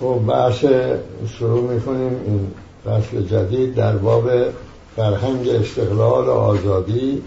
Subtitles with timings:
[0.00, 0.64] خب بحث
[1.38, 2.46] شروع می‌کنیم این
[2.86, 4.30] فصل جدید در باب
[4.96, 7.22] فرهنگ استقلال و آزادی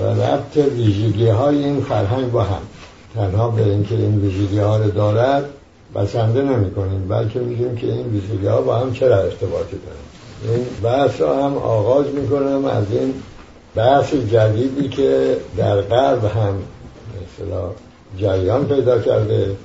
[0.00, 2.62] و ربط ویژگی های این فرهنگ با هم.
[3.14, 5.44] تنها به اینکه این ویژگی ها رو دارد
[5.94, 10.54] بسنده نمی کنیم بلکه میگیم که این ویژگی ها با هم چرا ارتباطی دارن.
[10.54, 13.14] این بحث را هم آغاز می‌کنم از این
[13.74, 16.54] بحث جدیدی که در غرب هم
[17.22, 17.70] مثلا
[18.18, 19.56] جریان پیدا کرده.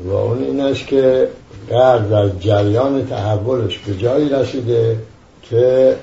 [0.00, 1.28] و اون این است که
[1.70, 4.98] غرب در جریان تحولش به جایی رسیده
[5.42, 5.96] که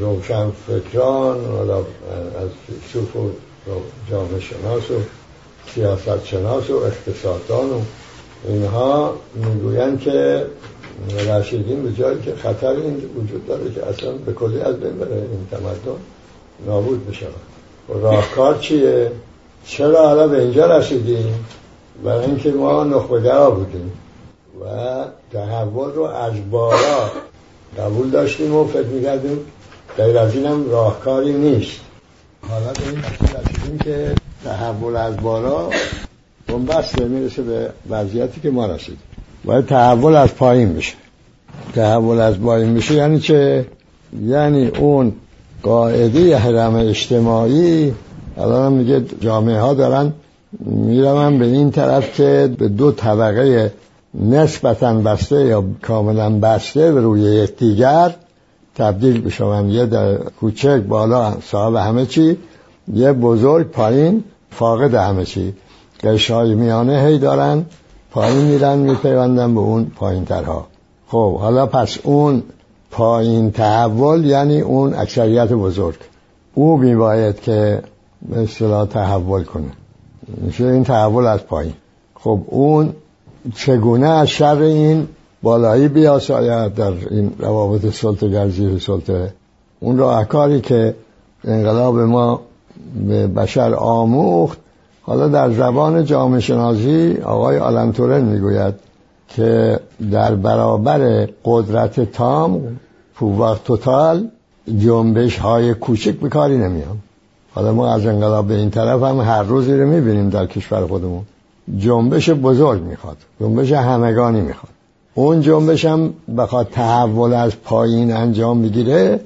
[0.00, 3.30] روشن فکران از فیلسوف و
[4.10, 4.94] جامعه شناس و
[5.74, 7.80] سیاست شناس و اقتصاددان و
[8.48, 10.46] اینها می‌گویند که
[11.28, 15.12] رسیدیم به جایی که خطر این وجود داره که اصلا به کلی از بین بره
[15.12, 15.98] این تمدن
[16.66, 17.26] نابود بشه
[17.88, 19.10] راهکار چیه؟
[19.66, 21.44] چرا حالا به اینجا رسیدیم؟
[22.04, 23.92] برای اینکه ما نخبگرا بودیم
[24.60, 24.64] و
[25.32, 27.10] تحول رو از بالا
[27.78, 29.38] قبول داشتیم و فکر می‌کردیم
[29.96, 31.80] غیر از اینم راهکاری نیست.
[32.48, 35.68] حالا به این رسیدیم که تحول از بالا
[36.68, 38.98] بسته می‌رسه به وضعیتی که ما رسیدیم.
[39.44, 40.94] باید تحول از پایین بشه.
[41.74, 43.66] تحول از پایین بشه یعنی چه؟
[44.26, 45.12] یعنی اون
[45.62, 47.94] قاعده حرم اجتماعی
[48.38, 50.12] الان میگه جامعه ها دارن
[50.60, 53.72] می‌روم به این طرف که به دو طبقه
[54.14, 58.14] نسبتا بسته یا کاملا بسته به روی یکدیگر
[58.74, 62.38] تبدیل بشوند یه در کوچک بالا صاحب همه چی
[62.94, 65.54] یه بزرگ پایین فاقد همه چی.
[66.02, 67.64] قشهای میانه هی دارن
[68.10, 70.66] پایین میرن میپیوندن به اون پایین ترها
[71.08, 72.42] خب حالا پس اون
[72.90, 75.96] پایین تحول یعنی اون اکثریت بزرگ.
[76.54, 77.82] او میباید که
[78.28, 78.46] به
[78.90, 79.70] تحول کنه.
[80.28, 81.74] میشه این تحول از پایین.
[82.14, 82.92] خب اون
[83.54, 85.08] چگونه از شر این
[85.42, 89.32] بالایی بیاساید در این روابط سلطه زیر سلطه.
[89.80, 90.94] اون راهکاری که
[91.44, 92.40] انقلاب ما
[93.08, 94.58] به بشر آموخت
[95.02, 98.74] حالا در زبان جامعه شناسی آقای آلنتورن می‌گوید
[99.28, 99.80] که
[100.12, 102.78] در برابر قدرت تام
[103.14, 104.28] پوواق توتال
[104.78, 106.98] جنبش های کوچک به کاری نمیان
[107.56, 111.22] حالا ما از انقلاب به این طرف هم هر روزی رو می‌بینیم در کشور خودمون.
[111.78, 114.72] جنبش بزرگ می‌خواد جنبش همگانی می‌خواد.
[115.14, 119.20] اون جنبش هم بخواد تحول از پایین انجام بگیره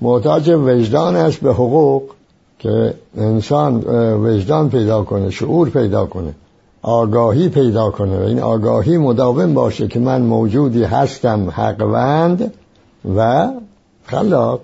[0.00, 2.02] محتاج وجدان است به حقوق
[2.58, 3.84] که انسان
[4.24, 6.34] وجدان پیدا کنه شعور پیدا کنه
[6.82, 12.52] آگاهی پیدا کنه و این آگاهی مداوم باشه که من موجودی هستم حقوند
[13.16, 13.48] و
[14.04, 14.60] خلاق.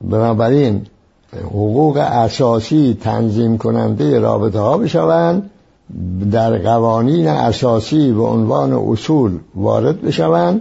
[0.00, 0.86] بنابراین
[1.40, 5.50] حقوق اساسی تنظیم کننده رابطه ها بشوند
[6.32, 10.60] در قوانین اساسی به عنوان اصول وارد بشوند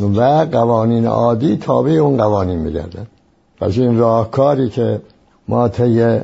[0.00, 3.06] و قوانین عادی تابع اون قوانین بگردن
[3.60, 5.00] پس این راهکاری که
[5.48, 6.18] ما طی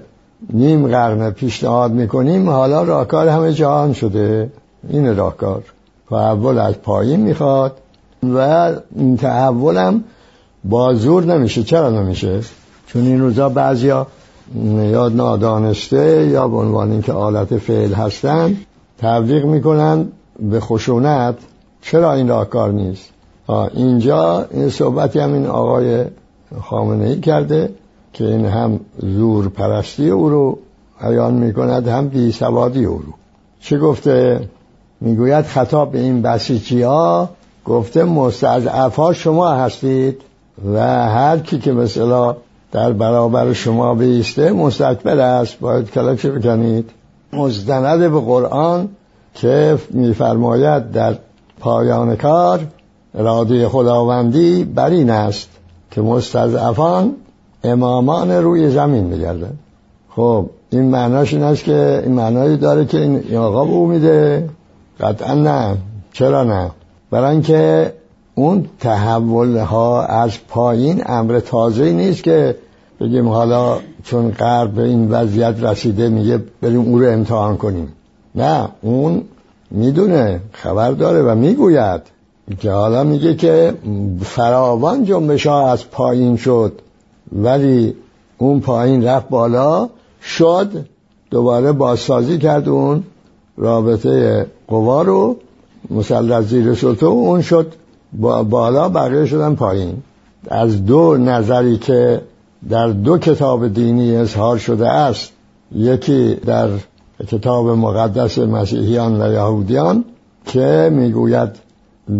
[0.53, 4.51] نیم قرن پیشنهاد می‌کنیم حالا راهکار همه جهان شده.
[4.89, 5.63] این راهکار
[6.11, 7.73] تحول از پایین می‌خواد
[8.23, 8.39] و
[8.97, 10.05] این تحول هم
[10.65, 11.63] با زور نمیشه.
[11.63, 12.41] چرا نمیشه؟
[12.89, 14.07] چون این روزا بعضیا
[14.93, 18.57] یا نادانسته یا به عنوان اینکه آلت فعل هستن
[18.99, 20.09] تبلیغ می‌کنن
[20.41, 21.35] به خشونت.
[21.83, 23.11] چرا این راهکار نیست؟
[23.75, 26.05] اینجا این صحبتی هم این آقای
[26.61, 27.71] خامنه ای کرده
[28.13, 30.59] که این هم زور پرستی او رو
[31.01, 33.13] عیان می‌کند هم بی سوادی او رو.
[33.61, 34.49] چه گفته؟
[35.01, 37.31] می‌گوید خطاب به این بسیجی ها
[37.65, 40.21] گفته مستضعف ها شما هستید
[40.73, 42.37] و هر کی که مثلا
[42.73, 45.61] در برابر شما بیسته مستکبر است.
[45.61, 46.91] باید کلکش بکنید.
[47.33, 48.89] مزدند به قرآن
[49.35, 51.19] که میفرماید در
[51.61, 52.61] پایان کار
[53.15, 55.49] اراده خداوندی بر این است
[55.91, 57.15] که مستضعفان
[57.65, 59.53] امامان روی زمین بگردن.
[60.17, 64.49] خب این معناش این است که این معنایی داره که این آقا به او میده.
[65.01, 65.77] قطعا نه.
[66.13, 66.71] چرا نه؟
[67.11, 67.93] برای اینکه
[68.39, 72.57] اون تحول ها از پایین امر تازه نیست که
[73.01, 77.93] بگیم حالا چون غرب به این وضعیت رسیده میگه بریم او رو امتحان کنیم.
[78.35, 79.23] نه اون
[79.71, 82.01] می‌دونه خبر داره و می‌گوید
[82.61, 83.75] که حالا میگه که
[84.23, 86.73] فراوان جنبش ها از پایین شد
[87.33, 87.95] ولی
[88.39, 89.89] اون پایین رفت بالا
[90.23, 90.87] شد
[91.31, 93.03] دوباره بازسازی کرد اون
[93.57, 95.37] رابطه قوا رو
[95.91, 97.73] مسلط زیر سلطه اون شد.
[98.13, 100.03] بالا بقیه شدن پایین.
[100.51, 102.23] از دو نظری که
[102.71, 105.33] در دو کتاب دینی اظهار شده است
[105.75, 106.69] یکی در
[107.29, 110.05] کتاب مقدس مسیحیان و یهودیان
[110.47, 111.51] که می‌گوید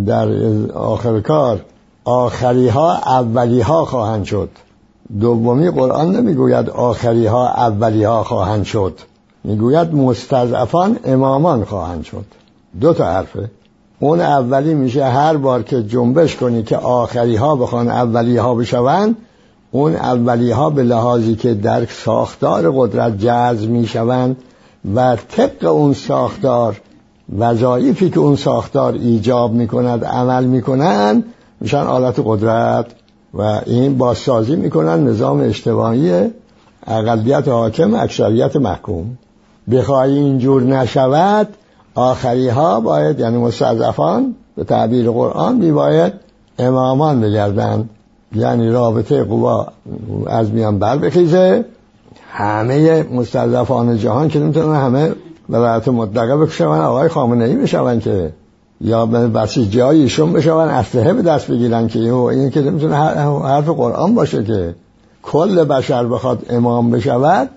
[0.07, 0.29] در
[0.75, 1.61] آخر کار
[2.05, 4.49] آخری ها اولی ها خواهند شد.
[5.21, 8.99] دومی قرآن نمی‌گوید آخری ها اولی ها خواهند شد.
[9.45, 12.25] می‌گوید مستضعفان امامان خواهند شد.
[12.81, 13.51] دو تا حرفه.
[14.01, 19.17] اون اولی میشه هر بار که جنبش کنی که آخری ها بخوان اولی ها بشوند
[19.71, 24.37] اون اولی ها به لحاظی که در ساختار قدرت جذب می‌شوند
[24.95, 26.81] و طبق اون ساختار
[27.39, 31.25] وظایفی که اون ساختار ایجاب می‌کند عمل می‌کنند
[31.61, 32.87] میشن آلت قدرت
[33.35, 36.31] و این بازسازی می‌کنن نظام اجتماعی
[36.87, 39.19] اقلیت حاکم اکثریت محکوم.
[39.73, 41.49] بخوای اینجور نشود
[41.99, 46.13] آخری ها باید یعنی مستضعفان به تعبیر قرآن بی باید
[46.59, 47.91] امامان بگردند.
[48.35, 49.67] یعنی رابطه قوا
[50.27, 51.65] از میان بر بخیزه.
[52.31, 55.13] همه مستضعفان جهان که نمی‌تونن همه
[55.49, 58.33] ولایت مطلقه بکشن آقای خامنه ای بشون که
[58.81, 63.69] یا به بسیجی های ایشون بشون اسلحه به دست بگیرن که این که نمی‌تونه حرف
[63.69, 64.75] قرآن باشه که
[65.23, 67.49] کل بشر بخواد امام بشود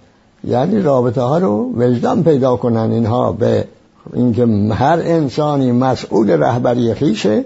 [0.43, 3.65] یعنی رابطه ها رو وجدان پیدا کنن اینها به
[4.13, 7.45] اینکه هر انسانی مسئول رهبری خیشه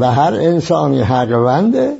[0.00, 1.92] و هر انسانی حقونده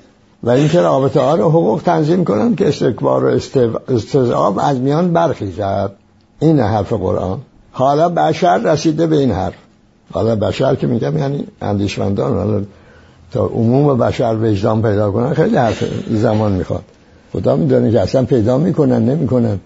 [0.43, 3.41] و اینکه رابطه ها رو حقوق تنظیم کنن که استکبار و
[3.89, 5.93] استضعاب از میان برخیزد.
[6.41, 7.39] این حرف قرآن.
[7.73, 9.55] حالا بشر رسیده به این حرف.
[10.13, 12.37] حالا بشر که میگم یعنی اندیشمندان.
[12.37, 12.63] حالا
[13.33, 16.85] تا عموم بشر وجدان پیدا کنن خیلی حرف زمان می‌خواد.
[17.33, 19.61] خدا می‌دونه که اصلا پیدا می‌کنن نمی‌کنن.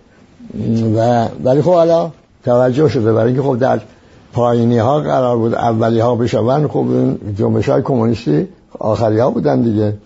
[0.96, 2.10] و ولی خب حالا
[2.44, 3.80] توجه شده برای اینکه خب در
[4.34, 6.68] پایینی ها قرار بود اولی ها بشون.
[6.68, 8.48] خب این جنبش های کمونیستی
[8.78, 9.96] آخری ها بودن دیگه.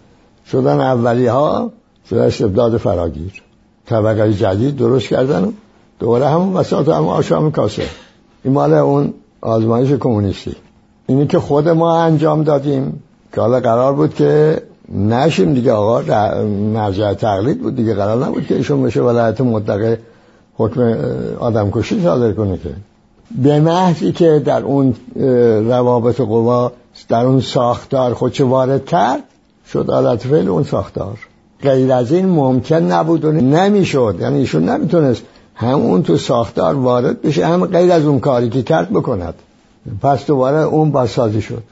[0.46, 1.72] شدن اولی ها
[2.10, 3.42] شده استبداد فراگیر.
[3.86, 5.52] طبقه جدید درست کردن
[5.98, 7.82] دوباره همون وسط هم آشام کاسه.
[8.44, 10.56] این مال اون آزمایش کمونیستی.
[11.06, 13.02] اینی که خود ما انجام دادیم
[13.32, 14.62] که حالا قرار بود که
[14.94, 16.00] نشیم دیگه آقا.
[16.72, 17.94] مرجع تقلید بود دیگه.
[17.94, 19.98] قرار نبود که ایشون بشه ولایت مطلقه
[20.56, 20.80] حکم
[21.38, 22.70] آدم کشی صادر کنه که.
[23.30, 24.94] به محضی که در اون
[25.68, 26.72] روابط قوا
[27.08, 29.22] در اون ساختار خودش وارد کرد
[29.72, 31.18] شد آلت فعل اون ساختار.
[31.62, 34.16] غیر از این ممکن نبود و نمی‌شد.
[34.20, 35.22] یعنی ایشون نمی‌تونست
[35.54, 39.34] هم اون تو ساختار وارد بشه هم غیر از اون کاری که کرد بکند.
[40.02, 41.62] پس دوباره اون بازسازی شد.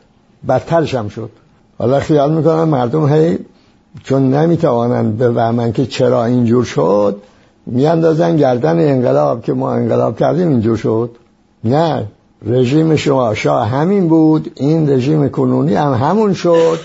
[0.49, 1.31] بدترش هم شد.
[1.79, 3.39] حالا خیال می‌کنم مردم هی
[4.05, 7.23] چون نمی‌توانند به وهمن که چرا اینجور شد
[7.67, 11.11] میاندازن گردن انقلاب که ما انقلاب کردیم اینجور شد.
[11.65, 12.07] نه
[12.47, 13.35] رژیم شما.
[13.35, 16.79] شاه همین بود این رژیم کنونی هم همون شد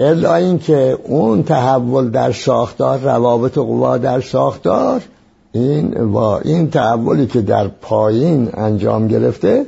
[0.00, 5.02] الا اینکه اون تحول در ساختار روابط قوا در ساختار
[5.52, 9.66] این و این تحولی که در پایین انجام گرفته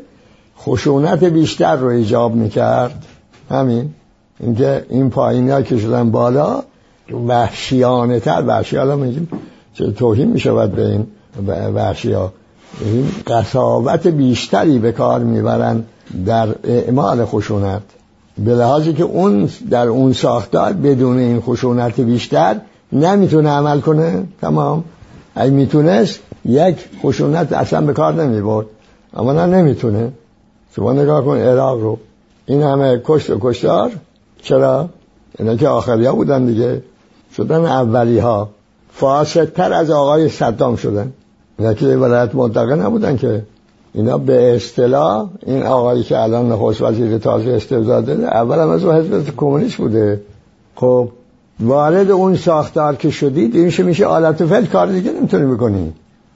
[0.59, 3.05] خشونت بیشتر رو ایجاب می‌کرد.
[3.51, 3.91] همین.
[4.41, 6.63] اینکه این پایینی ها که شدن بالا
[7.27, 9.29] وحشیانه تر وحشی حالا میگیم
[9.75, 11.07] چه توهین می‌شود به این
[11.75, 12.33] وحشی ها
[12.81, 15.85] این قصاوت بیشتری به کار می‌برن
[16.27, 17.83] در اعمال خشونت.
[18.39, 22.57] به لحاظی که اون در اون ساختار بدون این خشونت بیشتر
[22.93, 24.23] نمی‌تونه عمل کنه.
[24.41, 24.85] تمام.
[25.35, 28.67] اگه می‌تونست یک خشونت اصلا به کار نمی‌برد.
[29.15, 30.13] اما نه نمی‌تونه.
[30.77, 31.99] شما نگاه کن عراق رو.
[32.47, 33.91] این همه کشت و کشتار.
[34.43, 34.89] چرا؟
[35.39, 36.83] اینا که آخری بودن دیگه.
[37.37, 38.49] شدن اولی ها
[38.93, 41.13] فاسدتر از آقای صدام شدن.
[41.61, 43.43] اینا که ولایت منطقه نبودن که.
[43.95, 48.85] اینا به اصطلاح این آقایی که الان نخست وزیر تازه استبداد داده اول هم از
[48.85, 50.21] حزب کمونیست بوده.
[50.75, 51.09] خب
[51.61, 55.93] وارد اون ساختار که شدید این میشه آلت فعل کار دیگه نمی‌تونی بکنی.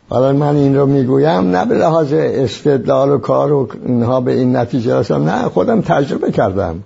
[0.08, 4.56] حالا من این رو می‌گویم نه به لحاظ استدلال و کار و اینها به این
[4.56, 6.82] نتیجه رسم نه خودم تجربه کردم.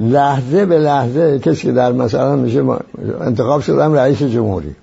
[0.00, 2.64] لحظه به لحظه کسی که در مثلا میشه
[3.20, 4.76] انتخاب شدم رئیس جمهوری.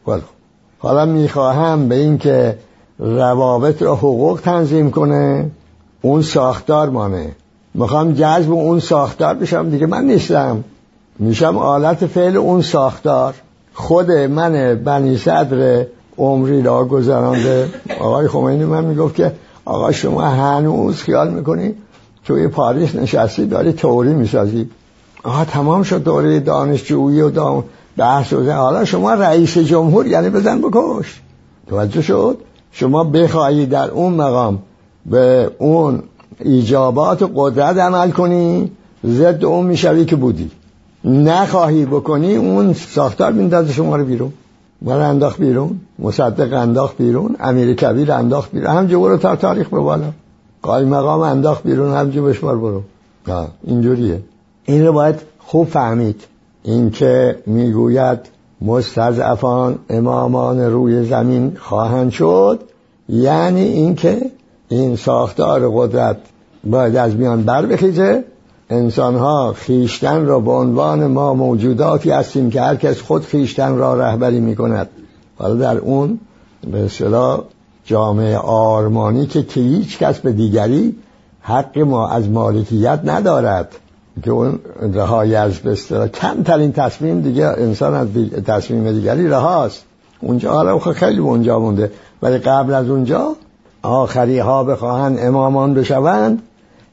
[0.79, 2.55] حالا می‌خواهم به این که
[2.99, 5.51] روابط را حقوق تنظیم کنه
[6.01, 7.35] اون ساختار مانه.
[7.73, 10.63] می‌خوام جذب اون ساختار بشم دیگه من نیستم.
[11.19, 13.33] میشم آلت فعل اون ساختار.
[13.73, 15.85] خود من بنی صدر
[16.17, 17.69] عمری را گذرانده.
[17.99, 19.31] آقای خمینی من می‌گفت که
[19.65, 21.75] آقا شما هنوز خیال می‌کنی
[22.25, 24.69] توی پاریس نشستی داری توری می‌سازی؟
[25.23, 27.63] آقا تمام شد دوره دانشجویی و دام
[27.97, 31.21] بحث حالا شما رئیس جمهور یعنی بزن بکش.
[31.67, 32.37] توجه شد؟
[32.71, 34.59] شما بخواهی در اون مقام
[35.05, 36.03] به اون
[36.39, 38.71] ایجابات قدرت عمل کنی
[39.05, 40.51] ضد اون می‌شوی که بودی.
[41.03, 44.33] نخواهی بکنی اون ساختار میندازه شما رو بیرون.
[44.81, 48.75] من انداخت بیرون مصدق انداخت بیرون امیر کبیر انداخت بیرون.
[48.75, 50.11] همجا برو تا تاریخ به بالا.
[50.61, 52.81] قای مقام انداخت بیرون همجا بشمار برو.
[53.63, 54.19] اینجوریه.
[54.65, 56.21] این رو باید خوب فهمید.
[56.63, 58.19] این که می‌گوید
[58.61, 62.59] مستضعفان امامان روی زمین خواهند شد
[63.09, 64.21] یعنی اینکه
[64.69, 66.17] این ساختار قدرت
[66.63, 68.23] باید از میان بر بخیزه.
[68.69, 73.93] انسان ها خیشتن را به عنوان ما موجوداتی هستیم که هر کس خود خیشتن را
[73.93, 74.89] رهبری می کند
[75.37, 76.19] حالا در اون
[76.71, 77.41] به اصطلاح
[77.85, 80.95] جامعه آرمانی که که هیچ کس به دیگری
[81.41, 83.75] حق ما از مالکیت ندارد.
[84.23, 84.59] که اون
[84.93, 88.07] رهایی از اصطلاح کمترین تصمیم دیگه انسان از
[88.47, 89.83] تصمیم دیگری رهاست.
[90.21, 91.91] اونجا حالا خیلی اونجا مونده.
[92.21, 93.35] ولی قبل از اونجا
[93.81, 96.41] آخری ها بخواهند امامان بشوند.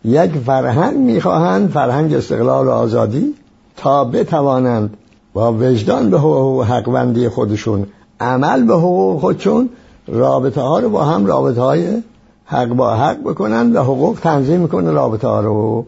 [0.04, 3.34] یک فرهنگ می‌خواهند فرهنگ استقلال و آزادی
[3.76, 4.96] تا بتوانند
[5.34, 7.86] با وجدان به حقوق حقوندی خودشون
[8.20, 9.68] عمل به حقوق خودشون
[10.08, 12.02] رابطه ها رو با هم رابطه های
[12.44, 15.86] حق با حق بکنند و حقوق تنظیم می‌کنه رابطه ها رو.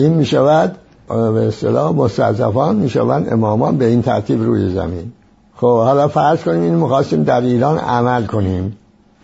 [0.00, 0.76] این می‌شود
[1.08, 5.12] به اصطلاح مستضعفان می‌شوند امامان به این ترتیب روی زمین.
[5.56, 8.76] خب حالا فرض کنیم این می‌خواستیم در ایران عمل کنیم.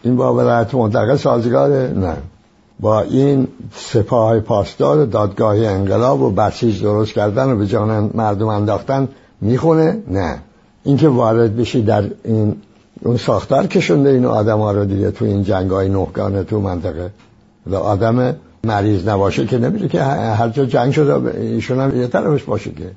[0.03, 2.17] این با ولایت مطلقه سازگاره؟ نه.
[2.81, 9.09] با این سپاه پاسدار دادگاه انقلاب و بسیج درست کردن و به جان مردم انداختن
[9.41, 10.39] می‌خونه؟ نه.
[10.85, 12.57] اینکه وارد بشی در این
[13.03, 15.89] اون ساختار کشونده این آدم ها رو دیگه تو این جنگ های
[16.45, 17.11] تو منطقه.
[17.67, 18.35] و آدم
[18.67, 22.91] مریض نباشه که نمیره که هر جا جنگ شده ایشون هم یه طرفش باشه که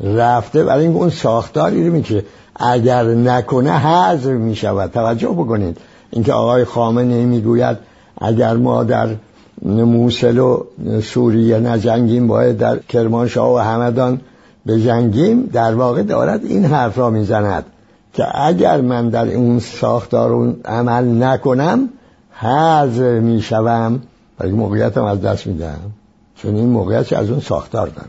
[0.00, 2.24] رفته برای این اون ساختاری رو میشه
[2.56, 4.90] اگر نکنه حذف می‌شود.
[4.90, 5.78] توجه بکنید.
[6.10, 7.76] اینکه آقای خامنه می‌گوید
[8.20, 9.08] اگر ما در
[9.62, 10.64] موسل و
[11.02, 14.20] سوریه نجنگیم باید در کرمانشاه و همدان
[14.66, 15.42] بجنگیم.
[15.52, 17.64] در واقع دارد این حرف را می‌زند
[18.12, 21.88] که اگر من در اون ساختار عمل نکنم
[22.32, 24.00] حذف می‌شوم.
[24.40, 25.78] ولی موقعیتم از دست میدم.
[26.36, 28.08] چون این موقعیت از اون ساختار داره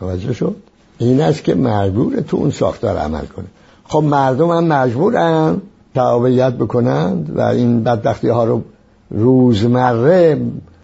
[0.00, 0.56] توجه شد؟
[0.98, 3.46] این است که مجبور تو اون ساختار عمل کنه
[3.84, 5.60] خب مردم هم مجبورن
[5.94, 8.62] تعابیت بکنند و این بدبختی ها رو
[9.10, 10.40] روزمره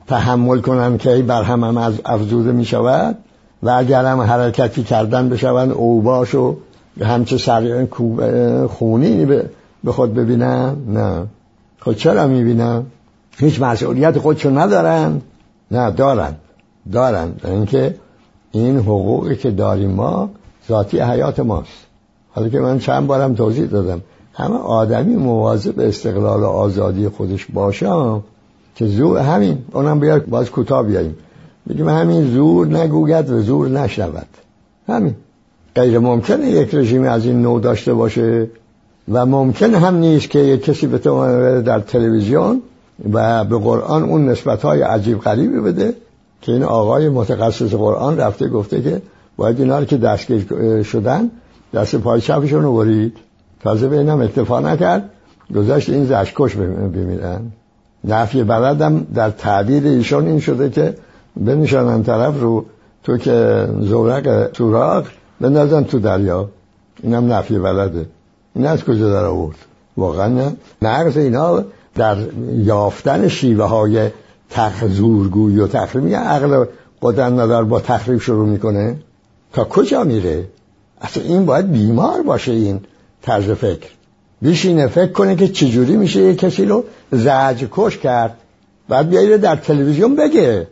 [0.06, 3.16] تحمل کنند که بر هم هم از افزوده می شود
[3.62, 6.56] و اگر هم حرکتی کردن بشوند اوباش و
[7.00, 7.86] همچه سر
[8.70, 9.26] خونی
[9.84, 11.26] به خود ببینن؟ نه.
[11.80, 12.82] خود چرا می‌بینن؟
[13.38, 15.20] هیچ مسئولیت خودشون ندارن.
[15.70, 16.34] نه دارن.
[16.92, 17.32] دارن.
[17.44, 17.94] اینکه
[18.52, 20.30] این حقوقی که داریم ما
[20.68, 21.86] ذاتی حیات ماست.
[22.30, 24.00] حالا که من چند بارم توضیح دادم.
[24.32, 28.20] همه آدمی مواظب استقلال و آزادی خودش باشه
[28.74, 31.16] که زور همین اونم بیاد باز کوتاه بیاییم.
[31.68, 34.26] بگیم همین زور نگوید و زور نشنود.
[34.88, 35.14] همین.
[35.74, 38.48] غیر ممکنه یک رژیم از این نوع داشته باشه
[39.12, 40.98] و ممکن هم نیست که یک کسی به
[41.62, 42.62] در تلویزیون
[43.12, 45.94] و به قرآن اون نسبت های عجیب غریبی بده
[46.40, 49.02] که این آقای متخصص قرآن رفته گفته که
[49.36, 51.30] باید اینا رو که دستگیر شدن
[51.74, 53.16] دست پای چپشون رو برید.
[53.60, 55.10] تازه به اینم اتفاق نکرد.
[55.54, 57.40] گذاشت این زشکش بمیرن.
[58.04, 60.94] نفی بلدم در تعبیر ایشون این شده که
[61.36, 62.64] بنشانن طرف رو
[63.02, 65.04] تو که زورق سوراخ
[65.40, 66.48] بندازن تو دریا.
[67.02, 68.06] اینم نفی بلده.
[68.54, 69.56] این از کجا در آورد؟
[69.96, 70.56] واقعا نه.
[70.82, 72.16] نقص اینا در
[72.56, 74.10] یافتن شیوه های
[74.50, 76.64] تخزورگوی و تخریب میگن عقل
[77.02, 78.96] قدرت ندار با تخریب شروع می‌کنه.
[79.52, 80.44] تا کجا میره؟
[81.00, 82.80] اصلا این باید بیمار باشه این
[83.22, 83.88] طرز فکر.
[84.42, 88.36] بیشینه فکر کنه که چجوری میشه یه کسی رو زج کش کرد.
[88.88, 90.66] بعد بیایید در تلویزیون بگه.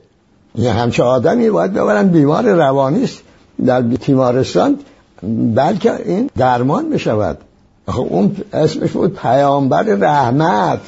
[0.54, 3.22] یه همچه آدمی باید ببرن بیمار روانیست
[3.66, 4.78] در تیمارستان
[5.54, 7.38] بلکه این درمان بشود
[7.86, 10.80] اون اسمش بود پیامبر رحمت.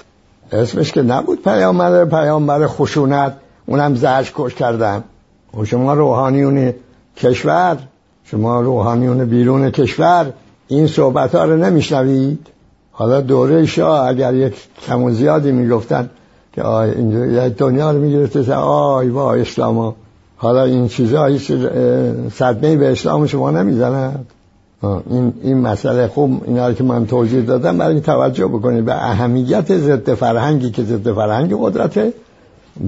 [0.55, 3.37] اسمش که نبود پیامبر پیامبر خشونت.
[3.67, 5.05] اونم زج کش کردن.
[5.55, 6.75] و خب شما روحانیون
[7.17, 7.79] کشور
[8.25, 10.33] شما روحانیون بیرون کشور
[10.69, 12.47] این صحبت ها رو نمیشنوید؟
[12.93, 14.55] حالا دوره شاه اگر یک
[14.87, 16.11] کم و زیادی می‌گفتن
[16.53, 19.95] که آی اینجا دنیا رو می‌گرفته آی با اسلام
[20.37, 21.53] حالا این چیزا هیچ
[22.35, 24.27] صدمه به اسلام شما نمی‌زند
[25.11, 29.77] این این مسئله خوب اینا رو که من توضیح دادم برای توجه بکنید به اهمیت
[29.77, 32.13] ضد فرهنگی که ضد فرهنگ قدرته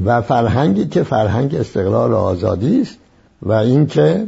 [0.05, 2.97] و فرهنگی که فرهنگ استقلال و آزادی است
[3.43, 4.27] و اینکه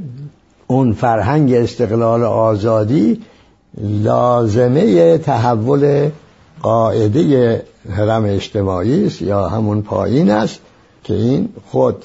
[0.66, 3.20] اون فرهنگ استقلال و آزادی
[3.80, 6.10] لازمه تحول
[6.62, 10.60] قاعده حرم اجتماعی است یا همون پایین است
[11.04, 12.04] که این خود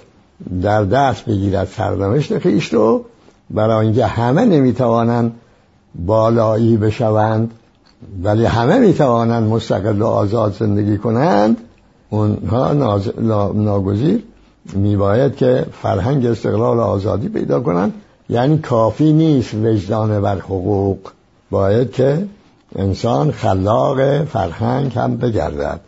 [0.61, 3.05] در دست بگیرد سرنوشت خیش رو
[3.49, 5.31] برای اینکه همه نمی‌توانند
[5.95, 7.51] بالایی بشوند
[8.23, 11.57] ولی همه می‌توانند مستقل و آزاد زندگی کنند
[12.09, 12.73] اونها
[13.53, 14.23] ناگزیر
[14.73, 17.93] میباید که فرهنگ استقلال و آزادی پیدا کنند.
[18.29, 20.97] یعنی کافی نیست وجدان بر حقوق.
[21.51, 22.27] باید که
[22.75, 25.79] انسان خلاق فرهنگ هم بگردد.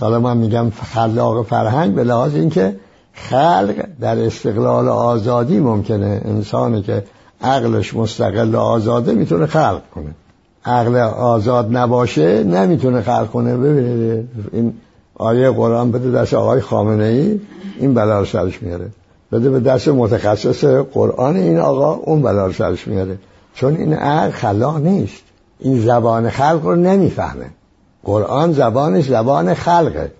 [0.00, 2.76] حالا من میگم خلاق فرهنگ به لحاظ اینکه
[3.12, 6.20] خلق در استقلال آزادی ممکنه.
[6.24, 7.04] انسانی که
[7.42, 10.14] عقلش مستقل و آزاده می‌تونه خلق کنه.
[10.64, 13.56] عقل آزاد نباشه نمی‌تونه خلق کنه.
[13.56, 14.74] ببینید این
[15.14, 17.40] آیه قرآن بده دست آقای خامنه ای
[17.78, 18.90] این بلا رو سرش میاره.
[19.32, 23.18] بده به دست متخصص قرآن این آقا اون بلا رو سرش میاره.
[23.54, 25.22] چون این عقل خلاق نیست.
[25.60, 27.46] این زبان خلق رو نمی‌فهمه.
[28.04, 30.12] قرآن زبانش زبان خلقه.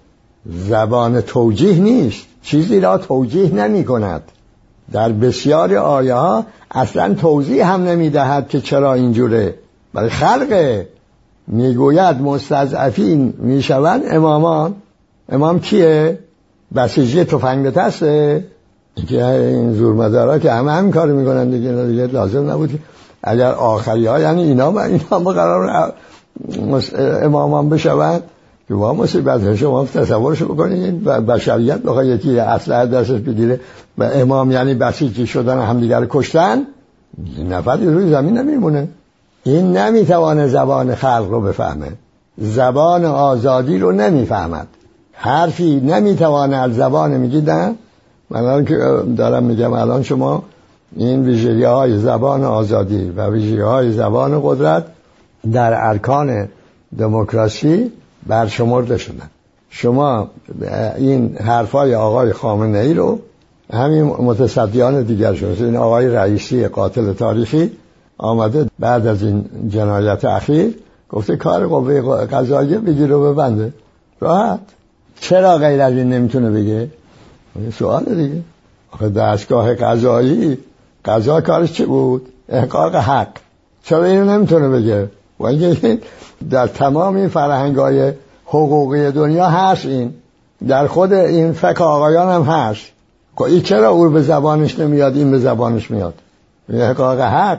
[0.46, 2.26] زبان توجیه نیست.
[2.42, 4.22] چیزی را توجیه نمی کند
[4.92, 9.54] در بسیاری آیه ها اصلا توضیح هم نمی دهد که چرا اینجوره.
[9.94, 10.88] برای خلقه.
[11.46, 14.02] می‌گوید مستضعفین می‌شوند.
[14.10, 14.74] امامان.
[15.28, 16.18] امام کیه؟
[16.74, 18.44] بسیجی تفنگ دسته
[19.08, 22.78] که این زورمدارا که همه همین کار می‌کنن دیگه دیگه لازم نبود.
[23.22, 25.92] اگر آخری ها یعنی اینا اینا قرار
[27.22, 28.22] امامان بشوند.
[28.68, 33.60] که با مصیبت شما تصورش بکنید و بشریت بخواه یکی اصلا دستش بگیره
[33.98, 36.66] و امام یعنی بسیجی شدن همدیگر کشتن
[37.50, 38.88] نفری روی زمین نمیمونه.
[39.44, 41.92] این نمی‌توانه زبان خلق رو بفهمه.
[42.38, 44.66] زبان آزادی رو نمی‌فهمد.
[45.12, 47.76] حرفی نمی‌توانه از زبان میگید من
[48.40, 48.78] الان که
[49.16, 50.42] دارم میگم الان شما
[50.96, 54.84] این ویژگی های زبان آزادی و ویژگی های زبان قدرت
[55.52, 56.48] در ارکان
[56.98, 57.92] دموکراسی
[58.26, 59.30] برشمرده شدن.
[59.70, 60.30] شما
[60.96, 63.18] این حرفای آقای خامنه ای رو
[63.72, 67.70] همین متصدیان دیگر شد این آقای رئیسی قاتل تاریخی
[68.18, 70.74] آمده بعد از این جنایت اخیر
[71.08, 73.72] گفته کار قوه قضاییه بگیر رو ببنده.
[74.20, 74.60] راحت.
[75.20, 76.90] چرا غیر از این نمی‌تونه بگه؟
[77.78, 78.42] سوال دیگه.
[78.92, 80.58] آخه دستگاه قضایی
[81.04, 83.28] قضا کارش چه بود؟ احقاق حق.
[83.84, 85.08] چرا اینو نمی‌تونه بگه؟
[85.42, 85.96] و
[86.50, 88.12] در تمام این فرهنگ های
[88.46, 90.14] حقوقی دنیا هست این.
[90.68, 92.82] در خود این فکر آقایان هم هست.
[93.34, 96.14] خب این چرا او به زبانش نمیاد این به زبانش میاد؟
[96.72, 97.58] احقاق حق.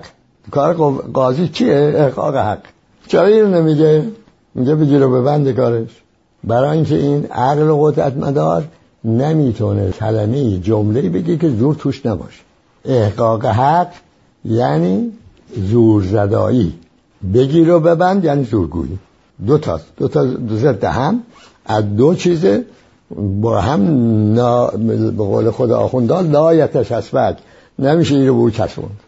[0.52, 0.74] کار
[1.14, 2.60] قاضی چیه؟ احقاق حق.
[3.08, 4.04] چرا اینو نمیگه؟
[4.56, 5.90] میگه بگیر و ببند کارش.
[6.44, 8.64] برای اینکه این عقل و قدرت مدار
[9.04, 12.42] نمی‌تونه کلمه جمله بگه که زور توش نباشه.
[12.86, 13.88] احقاق حق
[14.46, 15.12] یعنی
[15.70, 16.74] زور زدایی
[17.34, 19.00] بگیر و ببند یعنی زورگویی
[19.48, 21.20] دو تا دو تا ضد هم
[21.66, 22.46] از دو چیز
[23.42, 23.82] با هم
[24.34, 24.68] نا...
[24.68, 27.38] به قول خود آخوندان لایتش اسبک
[27.80, 29.00] نمیشه این رو بود چسبوند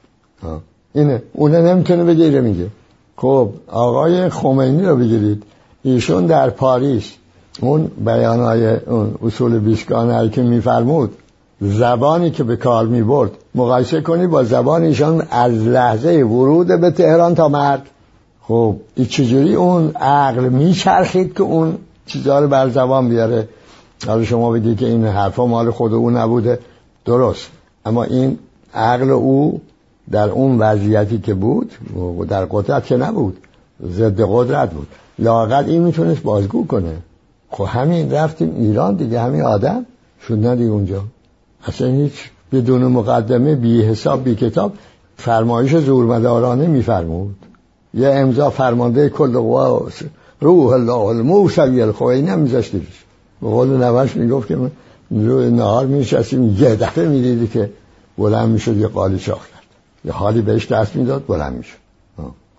[0.94, 1.22] اینه.
[1.34, 2.68] اونه نمی‌تونه بگیره میگه.
[3.18, 5.44] خب آقای خمینی رو بگیرید.
[5.84, 7.12] ایشون در پاریس.
[7.62, 11.12] اون بیانهای اون اصول بیشگانه که میفرمود.
[11.62, 17.36] زبانی که به کار می‌برد مقایسه کنی با زبان ایشان از لحظه ورود به تهران
[17.36, 17.82] تا مرگ.
[18.48, 18.76] خب
[19.10, 23.48] چجوری اون عقل میچرخید که اون چیزها رو بر زبان بیاره؟
[24.08, 26.60] حالا شما بگید که این حرفا مال خود او نبوده.
[27.06, 27.48] درست.
[27.86, 28.40] اما این
[28.74, 29.62] عقل او
[30.12, 31.72] در اون وضعیتی که بود
[32.30, 33.38] در قدرت که نبود
[33.92, 34.88] ضد قدرت بود.
[35.20, 36.98] لاقل این می‌تونست بازگو کنه.
[37.50, 39.86] خب همین رفتیم ایران دیگه همین آدم
[40.28, 41.04] شد ندیگه اونجا.
[41.68, 44.74] اصلا هیچ بدون مقدمه بی حساب بی کتاب
[45.18, 47.36] فرمایش زورمدارانه میفرمود.
[47.96, 49.88] یه امضا فرمانده کل قوا
[50.42, 52.88] روح الله الموسوی الخوی نمیذاشتی
[53.42, 54.58] به قول نوش می‌گفت که
[55.12, 57.70] روی نهار میشستیم یه دفعه می‌دیدی که
[58.18, 59.64] بلند می‌شد یه قالی شاخ کرد.
[60.06, 61.78] یه حالی بهش دست می‌داد بلند می‌شد.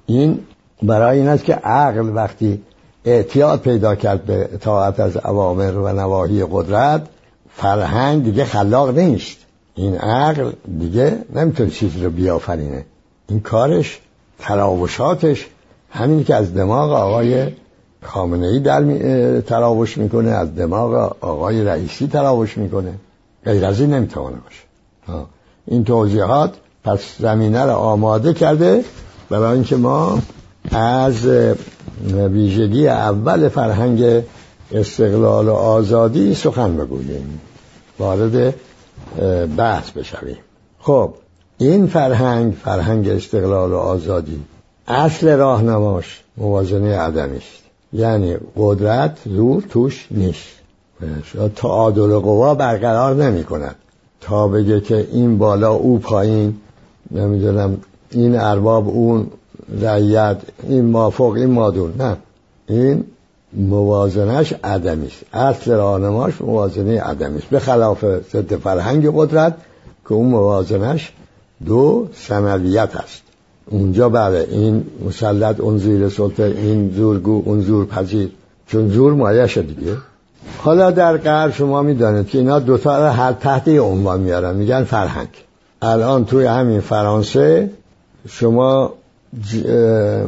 [0.07, 0.39] این
[0.83, 2.63] برای این است که عقل وقتی
[3.05, 7.07] اعتیاد پیدا کرد به اطاعت از اوامر و نواهی قدرت
[7.55, 9.37] فرهنگ دیگه خلاق نیست.
[9.75, 12.85] این عقل دیگه نمی‌تونه چیزی رو بیافرینه.
[13.29, 14.01] این کارش
[14.39, 15.47] تراوشاتش
[15.91, 17.47] همین که از دماغ آقای
[18.03, 22.95] خامنه ای در تراوش می‌کنه از دماغ آقای رئیسی تراوش می‌کنه.
[23.45, 25.27] غیر از این نمی‌تونه باشه.
[25.67, 28.85] این توضیحات پس زمینه رو آماده کرده
[29.31, 30.19] برای اینکه ما
[30.73, 31.27] از
[32.13, 34.23] ویژگی اول فرهنگ
[34.73, 37.41] استقلال و آزادی سخن بگوییم.
[37.99, 38.55] وارد
[39.57, 40.39] بحث بشویم.
[40.81, 41.15] خب
[41.59, 44.41] این فرهنگ فرهنگ استقلال و آزادی.
[44.89, 47.63] اصل راهنماش موازنه عدمی است.
[47.93, 50.49] یعنی قدرت زور توش نیست.
[51.57, 53.75] تعادل قوا برقرار نمی کند.
[54.21, 56.57] تا بگه که این بالا او پایین
[57.11, 57.77] نمی‌دونم
[58.11, 59.27] این ارباب اون
[59.81, 62.17] رعیت این مافوق این مادون نه.
[62.69, 63.05] این
[63.53, 65.25] موازنش عدمی است.
[65.33, 67.47] اصل راهنماش موازنه عدمی است.
[67.47, 69.55] به خلاف ضد فرهنگ قدرت
[70.09, 71.13] که اون موازنش
[71.65, 73.23] دو سنویت است
[73.71, 78.31] اونجا بله این مسلط اون زیر سلطه این زورگو اون زور پذیر
[78.67, 79.97] چون زور مایش دیگه.
[80.59, 84.57] حالا در غرب شما می‌دانید که اینا دوتا رو هر تحت عنوان میارن.
[84.57, 85.29] میگن فرهنگ.
[85.83, 87.71] الان توی همین فرانسه
[88.29, 88.93] شما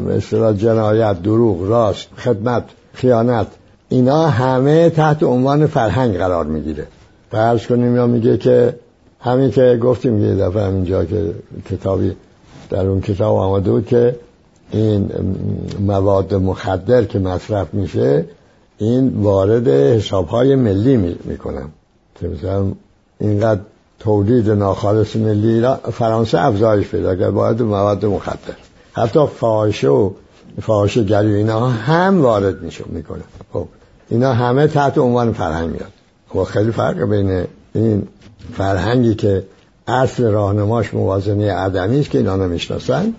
[0.07, 3.47] مثلا جنایت دروغ راست خدمت خیانت
[3.89, 6.87] اینا همه تحت عنوان فرهنگ قرار می‌گیره.
[7.31, 8.75] فرض کنیم یا میگه که
[9.21, 11.35] همین که گفتیم یه دفعه همینجا که
[11.71, 12.17] کتابی
[12.71, 14.17] در اون کتاب آمده بود که
[14.71, 15.11] این
[15.81, 18.25] مواد مخدر که مصرف میشه
[18.79, 21.71] این وارد حسابهای ملی می‌کنم.
[22.21, 22.73] که مثلا
[23.21, 23.61] اینقدر
[23.99, 28.55] تولید ناخالص ملی را فرانسه افزایش پیدا کرد باید مواد مخدر.
[28.93, 30.11] حتی فاحشه و
[30.63, 33.23] فاحشه گری اینا هم وارد میشه می‌کنه.
[33.53, 33.69] خب
[34.09, 35.93] اینا همه تحت عنوان فرهنگ میاد.
[36.29, 37.45] خب خیلی فرق بین
[37.79, 38.09] این
[38.53, 39.45] فرهنگی که
[39.87, 43.15] اصل راهنماش موازنه عدمی است که اینا نمی‌شناسن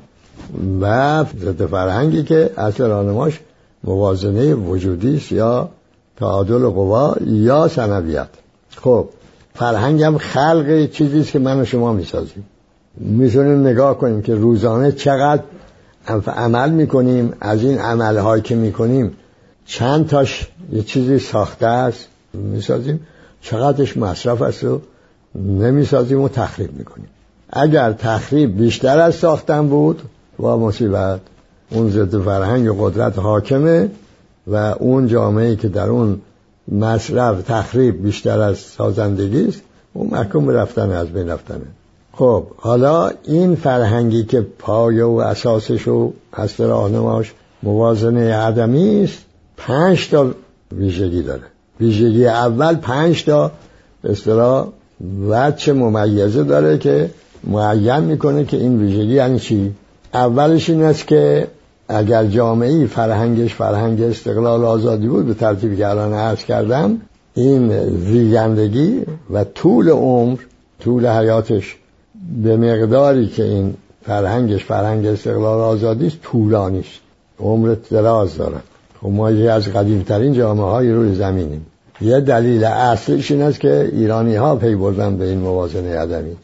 [0.82, 3.40] و ضد فرهنگی که اصل راهنماش
[3.84, 5.70] موازنه وجودی است یا
[6.18, 8.28] تعادل قوا یا سنویت
[8.76, 9.10] خب
[9.54, 12.46] فرهنگ هم خلق چیزی است که من و شما می‌سازیم.
[12.98, 15.44] می‌تونیم نگاه کنیم که روزانه چقدر
[16.28, 19.12] عمل می‌کنیم از این عملهایی که می‌کنیم
[19.66, 23.00] چند تاش یه چیزی ساخته است می‌سازیم.
[23.42, 24.82] چقدرش مصرف است و
[25.36, 27.08] نمی‌سازیم و تخریب می‌کنیم.
[27.50, 30.02] اگر تخریب بیشتر از ساختن بود
[30.40, 31.20] و مصیبت.
[31.72, 33.90] اون ضد فرهنگ و قدرت حاکمه
[34.48, 36.22] و اون جامعه که در اون
[36.72, 39.62] مصرف تخریب بیشتر از سازندگی است
[39.94, 41.66] اون محکوم رفتن از بین رفتنه.
[42.14, 49.18] خب حالا این فرهنگی که پایه و اساسش و هست راهنماش موازنه عدمی است
[49.58, 50.32] پنج تا
[50.72, 51.44] ویژگی داره.
[51.80, 53.52] ویژگی اول پنج تا
[54.02, 54.68] به اصطلاح
[55.30, 57.10] وچه ممیزه داره که
[57.44, 59.72] معین می‌کنه که این ویژگی یعنی چی؟
[60.14, 61.48] اولش این است که
[61.88, 67.02] اگر جامعه فرهنگش فرهنگ استقلال آزادی بود به ترتیبی که الان عرض کردم
[67.34, 70.38] این زیگندگی و طول عمر
[70.80, 71.78] طول حیاتش
[72.44, 77.00] به مقداری که این فرهنگش فرهنگ استقلال آزادی است طولانی است.
[77.40, 78.64] عمر دراز دارد
[79.02, 81.66] خب ما از قدیمترین جامعه های روی زمینیم.
[82.02, 86.36] یه دلیل اصلیش این است که ایرانی ها پی بردن به این موازنه عدمی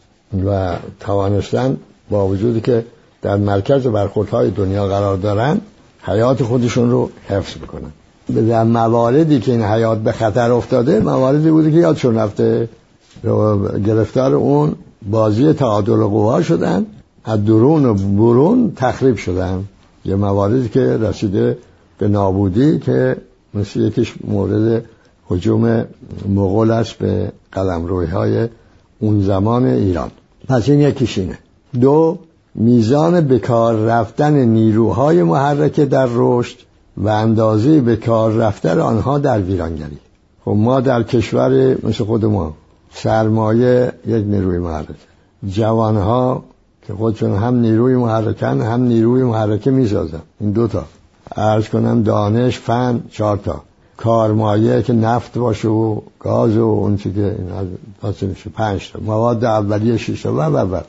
[0.46, 1.76] و توانستن
[2.10, 2.84] با وجودی که
[3.22, 5.60] در مرکز برخوردهای دنیا قرار دارن
[6.02, 7.92] حیات خودشون رو حفظ بکنن.
[8.48, 12.68] در مواردی که این حیات به خطر افتاده مواردی بوده که یادشون رفته
[13.86, 14.74] گرفتار اون
[15.10, 16.86] بازی تعادل قوا شدن
[17.24, 19.64] از درون و برون تخریب شدن.
[20.04, 21.58] یه مواردی که رسیده
[21.98, 23.16] به نابودی که
[23.54, 24.84] مثل یکیش مورد
[25.28, 25.84] حجوم
[26.28, 28.48] مغول است به قلمروی های
[28.98, 30.10] اون زمان ایران.
[30.48, 31.38] پس این یکیش اینه.
[31.80, 32.18] دو
[32.54, 36.56] میزان بکار رفتن نیروهای محرکه در رشد
[36.96, 39.98] و اندازه بکار رفتن آنها در ویرانگری.
[40.44, 42.54] خب ما در کشور مثل خود ما
[42.92, 44.94] سرمایه یک نیروی محرکه
[45.48, 46.44] جوانها
[46.86, 50.22] که خودشون هم نیروی محرکن هم نیروی محرکه می‌سازن.
[50.40, 50.84] این دوتا
[51.36, 53.62] ارز کنم دانش فن چهار تا.
[53.96, 57.36] کارمایه که نفت باشه و گاز و اون چی که
[58.02, 59.00] از میشه پنج تا.
[59.00, 60.32] مواد اولیه شش تا.
[60.32, 60.80] و و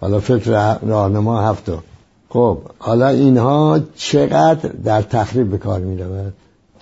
[0.00, 1.78] حالا فکر راهنما هفت تا.
[2.28, 6.02] خب حالا اینها چقدر در تخریب به کار می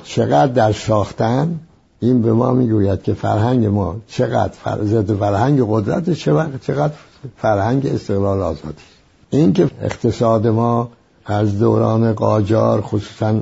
[0.05, 1.61] چقدر در ساختن؟
[2.01, 6.93] این به ما می‌گوید که فرهنگ ما چقدر ضد فرهنگ قدرت چقدر
[7.37, 8.83] فرهنگ استقلال آزادی.
[9.31, 10.89] این که اقتصاد ما
[11.27, 13.41] از دوران قاجار خصوصا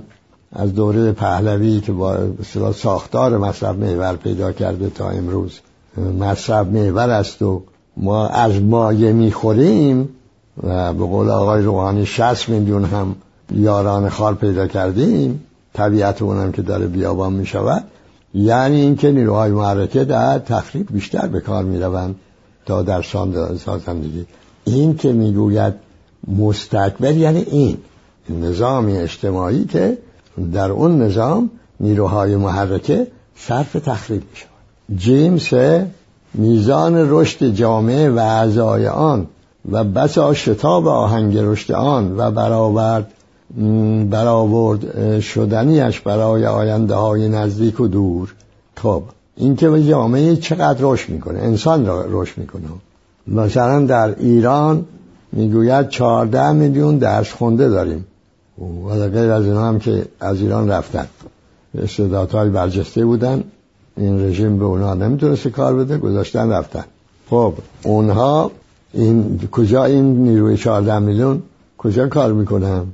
[0.53, 2.17] از دوره پهلوی که با
[2.75, 5.61] ساختار مصرف میور پیدا کرده تا امروز.
[6.19, 7.63] مصرف میور است و
[7.97, 10.09] ما از مایه می‌خوریم
[10.63, 13.15] و به قول آقای روحانی 60 میلیون هم
[13.53, 15.45] یاران خال پیدا کردیم.
[15.75, 17.85] طبیعت اونم که داره بیابان می‌شود.
[18.35, 22.15] یعنی اینکه نیروهای معرکه در تخریب بیشتر به کار می‌روند
[22.67, 23.03] تا در
[23.65, 24.27] سازندگی.
[24.65, 25.75] این که می‌گوید
[26.29, 27.77] مستکبر یعنی این
[28.29, 29.99] نظامی اجتماعی که
[30.53, 33.07] در اون نظام نیروهای محرکه
[33.37, 35.55] صرف تخریب می شود جیمز
[36.35, 39.27] میزان رشد جامعه و اعضای آن
[39.71, 43.13] و بسا شتاب آهنگ رشد آن و برآورد
[44.11, 48.35] برآورد شدنیش برای آینده های نزدیک و دور.
[48.77, 49.03] خب
[49.37, 52.63] این که جامعه چقدر رشد می‌کنه انسان رشد می‌کنه.
[53.27, 54.85] مثلا در ایران
[55.33, 58.07] می‌گوید چهارده میلیون درس خونده داریم.
[58.89, 61.07] و غیر از اینا هم که از ایران رفتن.
[61.79, 63.45] استعدادهای برجسته بودن.
[63.97, 66.85] این رژیم به اونها نمی‌تونست کار بده گذاشتن رفتن.
[67.31, 68.51] خب اونها
[68.93, 71.43] این کجا این نیروی 14 میلیون
[71.79, 72.87] کجا کار می‌کنم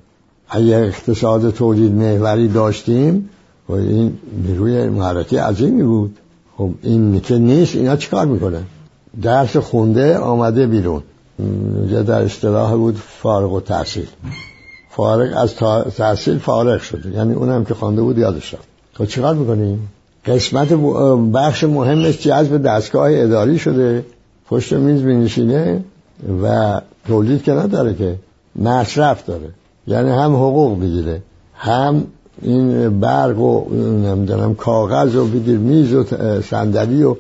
[0.49, 3.29] اگر اقتصاد تولید محوری داشتیم
[3.69, 6.17] و این نیروی محرکی عظیمی بود.
[6.57, 8.63] خب این که نیست اینا چیکار می‌کنن؟
[9.23, 11.03] درس خونده آمده بیرون.
[11.39, 14.07] اینجا در اصطلاح بود فارغ و تحصیل.
[14.91, 15.55] فارغ از
[15.97, 18.69] تحصیل فارغ شده یعنی اونم که خوانده بود یادش رفت.
[18.95, 19.89] تو چیکار می‌کنیم؟
[20.27, 20.73] قسمت
[21.33, 24.05] بخش مهمش جذب دستگاه اداری شده.
[24.49, 25.85] پشت میز بینشینه
[26.43, 28.17] و تولید که نداره که
[28.57, 29.49] مصرف داره.
[29.87, 31.23] یعنی هم حقوق بگیره
[31.55, 32.05] هم
[32.43, 36.05] این برق و نمی‌دونم کاغذ و بگیر میز و
[36.41, 37.17] صندلی و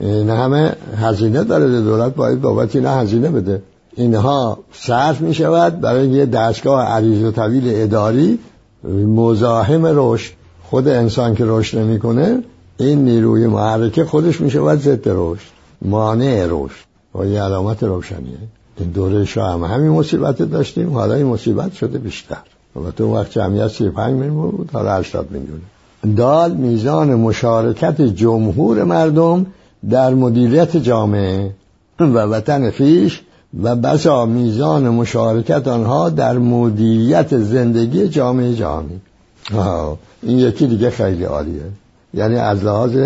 [0.00, 3.62] این همه هزینه داره دولت باید بابت اینا هزینه بده.
[3.96, 8.38] اینها صرف می شود برای یه دستگاه عریض و طویل اداری
[9.06, 10.32] مزاحم رشد
[10.62, 12.42] خود انسان که رشد نمی‌کنه
[12.76, 15.46] این نیروی محرکه خودش می شود ضد رشد
[15.82, 16.88] مانع رشد.
[17.14, 18.38] و یه علامت روشنیه.
[18.78, 22.42] این دوره شاه هم همین مصیبت داشتیم حالا این مصیبت شده بیشتر.
[22.76, 25.60] و تو وقت جمعیت 35 میلیون بود حالا 80 میلیون
[26.16, 29.46] دال میزان مشارکت جمهور مردم
[29.90, 31.50] در مدیریت جامعه
[32.00, 33.22] و وطن خیش
[33.62, 39.00] و بسا میزان مشارکت آنها در مدیریت زندگی جامعه جهانی.
[40.22, 41.62] این یکی دیگه خیلی عالیه.
[42.14, 42.96] یعنی از لحاظ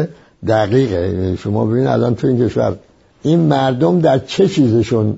[0.46, 2.76] دقیقه شما ببینید الان تو این کشور
[3.22, 5.16] این مردم در چه چیزشون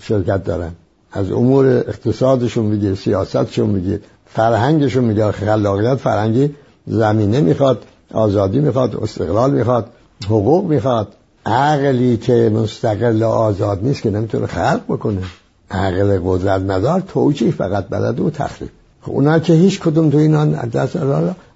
[0.00, 0.70] شرکت دارن؟
[1.12, 5.32] از امور اقتصادشون بگیر سیاستشون بگیر فرهنگشون میگه.
[5.32, 6.54] خلاقیت فرهنگی
[6.86, 7.82] زمینه می‌خواد
[8.14, 9.86] آزادی می‌خواد استقلال می‌خواد.
[10.24, 11.08] حقوق می‌خواد.
[11.46, 15.20] عقلی که مستقل آزاد نیست که نمی‌تونه خلق بکنه.
[15.70, 18.70] عقل قدرت مدار توجیه فقط بلد و تخریب.
[19.02, 20.96] خب اونا که هیچ کدوم تو اینا دست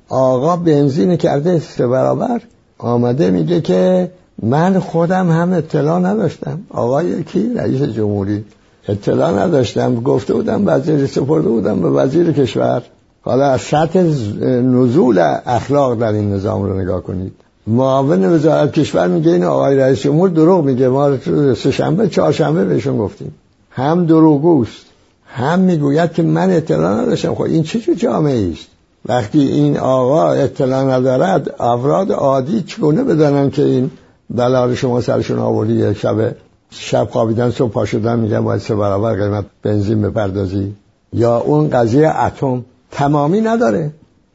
[0.09, 2.41] آقا بنزین کرده سه برابر.
[2.79, 4.11] آمده میگه که
[4.43, 6.61] من خودم هم اطلاع نداشتم.
[6.71, 8.45] آقای کی رئیس جمهوری.
[8.89, 9.95] اطلاع نداشتم.
[9.95, 12.83] گفته بودم وزیر سپرده بودم به وزیر کشور.
[13.23, 14.01] حالا از سطح
[14.43, 17.33] نزول اخلاق در این نظام رو نگاه کنید.
[17.71, 20.89] معاون وزارت کشور میگه این آقای رئیس جمهور دروغ میگه.
[20.89, 21.17] ما
[21.55, 23.35] سه شنبه چهارشنبه بهشون گفتیم.
[23.71, 24.87] هم دروغوست
[25.27, 27.35] هم می‌گوید که من اطلاع نداشتم.
[27.35, 28.67] خب این چه جامعه است؟
[29.07, 33.91] وقتی این آقا اطلاع ندارد افراد عادی چگونه بدانن که این
[34.31, 36.35] بلا شما سرشون آوردی؟ شب
[36.71, 40.73] شب خوابیدن صبح پا شدن میگن باید سه برابر قیمت بنزین بپردازی.
[41.13, 43.91] یا اون قضیه اتم تمامی نداره.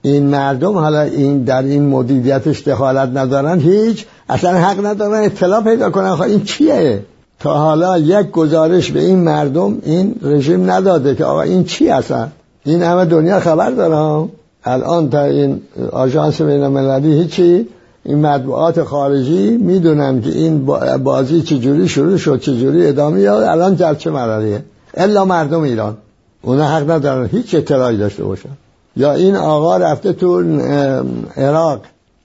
[0.06, 5.90] این مردم حالا این در این مدیریتش دخالت ندارن هیچ اصلا حق ندارن اطلاع پیدا
[5.90, 7.00] کنن خب این چیه؟
[7.40, 12.28] تا حالا یک گزارش به این مردم این رژیم نداده که آقا این چی اصلا؟
[12.66, 14.30] این همه دنیا خبر دارم
[14.64, 17.68] الان تا این آژانس بین المللی هیچی
[18.04, 20.66] این مطبوعات خارجی می‌دونن که این
[21.04, 24.64] بازی چجوری شروع شد چجوری ادامه یا الان در چه مرحله
[24.94, 25.98] الا مردم ایران.
[26.42, 28.50] اونا حق ندارن هیچ اطلاعی داشته باشن.
[28.98, 30.44] یا این آقا رفته تو
[31.38, 31.82] عراق.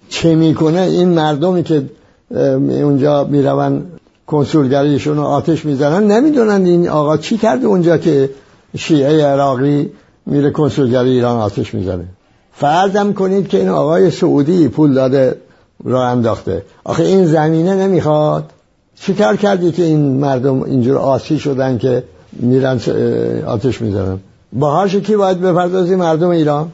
[0.09, 1.83] چه می‌کنه؟ این مردمی که
[2.83, 3.83] اونجا میرون
[4.26, 8.30] کنسولگریشون رو آتش می‌زنن نمی‌دونن این آقا چی کرده اونجا که
[8.76, 9.90] شیعه عراقی
[10.26, 12.04] میره کنسولگری ایران آتش می‌زنه.
[12.52, 15.37] فرضم کنید که این آقای سعودی پول داده
[15.85, 16.62] را انداخته.
[16.85, 18.44] آخه این زمینه نمی‌خواد.
[19.00, 22.02] چیکار کردی که این مردم اینجور آسی شدن که
[22.33, 22.80] میرن
[23.46, 24.18] آتش می‌زنن؟
[24.52, 26.68] باهاش کی باید بپردازی مردم ایران.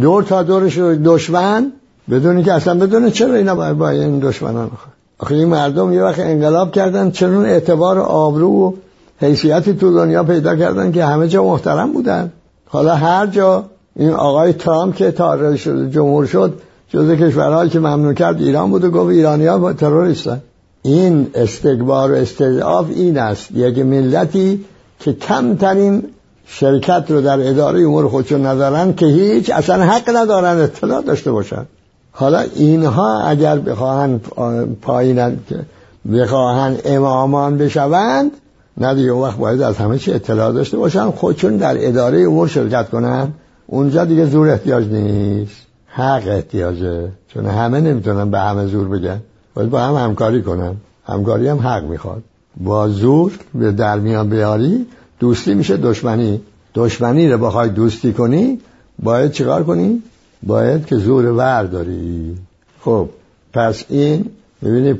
[0.00, 1.72] دور تا دورش دشمن
[2.10, 4.70] بدونی که اصلا بدونه چرا اینا باید با این دشمنان
[5.18, 8.72] آخه این مردم یه وقت انقلاب کردن چرا اعتبار آبرو و
[9.20, 12.32] حیثیتی تو دنیا پیدا کردن که همه جا محترم بودن.
[12.68, 13.64] حالا هر جا
[13.96, 16.52] این آقای ترامپ که تار شد جمهور شد
[16.88, 20.40] جز کشورهایی که ممنون کرد ایران بود و گفت ایرانی ها تروریستن
[20.82, 23.50] این استکبار و استضعاف این است.
[23.50, 24.64] یک ملتی
[25.00, 26.04] که کمترین
[26.46, 31.66] شرکت رو در اداره امور خودشون ندارن که هیچ اصلا حق ندارن اطلاع داشته باشن.
[32.12, 34.20] حالا اینها اگر بخواهن
[34.82, 35.38] پایین
[36.12, 38.30] بخواهن امامان بشوند
[38.76, 42.90] نه دیگه وقت باید از همه چی اطلاع داشته باشن خودشون در اداره امور شرکت
[42.90, 43.28] کنن.
[43.66, 45.56] اونجا دیگه زور احتیاج نیست.
[45.86, 47.08] حق احتیاجه.
[47.28, 49.20] چون همه نمی‌تونن به همه زور بگن.
[49.54, 50.76] باید با هم همکاری کنن.
[51.06, 52.22] همکاری هم حق می‌خواد.
[52.60, 54.86] با زور به درمیان بیاری
[55.22, 56.40] دوستی میشه دشمنی.
[56.74, 58.58] دشمنی رو بخوای دوستی کنی
[59.02, 60.02] باید چیکار کنی؟
[60.42, 62.36] باید که زور ور داری.
[62.80, 63.08] خب
[63.52, 64.26] پس این
[64.62, 64.98] می‌بینی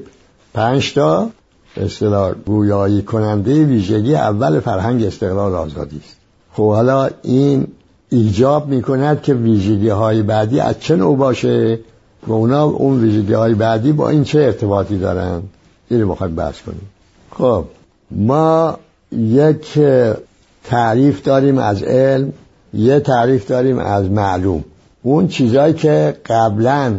[0.54, 1.30] پنج تا
[1.76, 6.16] اصطلاح گویایی کننده ویژگی اول فرهنگ استقلال آزادی است.
[6.52, 7.66] خب حالا این
[8.08, 11.78] ایجاب می‌کند که ویژگی های بعدی از چه نوع باشه؟
[12.26, 15.42] و اونا اون ویژگی های بعدی با این چه ارتباطی دارن؟
[15.90, 16.90] این رو بخوایم بحث کنیم.
[17.30, 17.64] خب
[18.11, 18.78] ما
[19.12, 19.79] یک
[20.64, 22.33] تعریف داریم از علم
[22.75, 24.64] یه تعریف داریم از معلوم.
[25.03, 26.94] اون چیزهایی که قبلا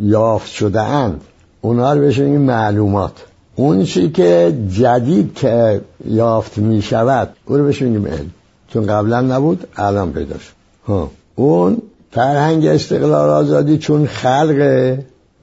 [0.00, 1.20] یافت شده اند
[1.60, 3.12] اونها رو بهش معلومات.
[3.56, 8.30] اون چی که جدید که یافت می شود او رو بهش میگیم علم.
[8.68, 11.08] چون قبلا نبود الان پیدا شد.
[11.34, 14.94] اون فرهنگ استقلال آزادی چون خلق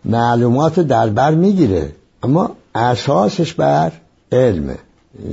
[0.06, 1.92] معلومات در بر می‌گیره
[2.24, 3.92] اما اساسش بر
[4.32, 4.76] علمه.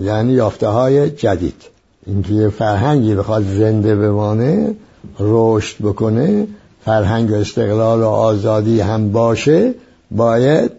[0.00, 1.62] یعنی یافته های جدید
[2.06, 4.74] اینکه فرهنگی بخواد زنده بمانه
[5.20, 6.46] رشد بکنه
[6.84, 9.74] فرهنگ استقلال و آزادی هم باشه
[10.10, 10.72] باید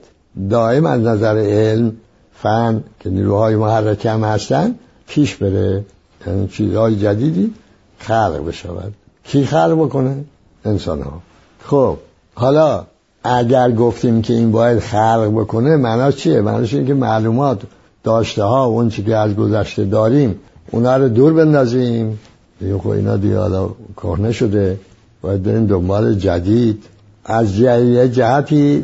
[0.50, 1.94] دائم از نظر علم
[2.34, 4.76] فن که نیروهای محرکه هم هستن
[5.08, 5.86] پیش بره
[6.28, 7.54] یعنی چیزهای جدیدی
[7.98, 10.24] خلق بشود کی خلق بکنه؟
[10.66, 11.22] انسان ها
[11.64, 11.98] خب
[12.36, 12.86] حالا
[13.24, 17.62] اگر گفتیم که این باید خلق بکنه معنا چیه؟ معناش اینه که معلومات
[18.04, 20.36] داشته ها اون چی که از گذشته داریم
[20.72, 22.20] اونا رو دور بندازیم.
[22.60, 24.80] دیگه خب اینا دیگه حالا کهنه شده
[25.22, 26.84] باید بریم دنبال جدید.
[27.26, 28.84] از یه جهتی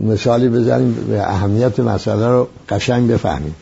[0.00, 3.54] مثالی بزنیم به اهمیت مسئله رو قشنگ بفهمیم.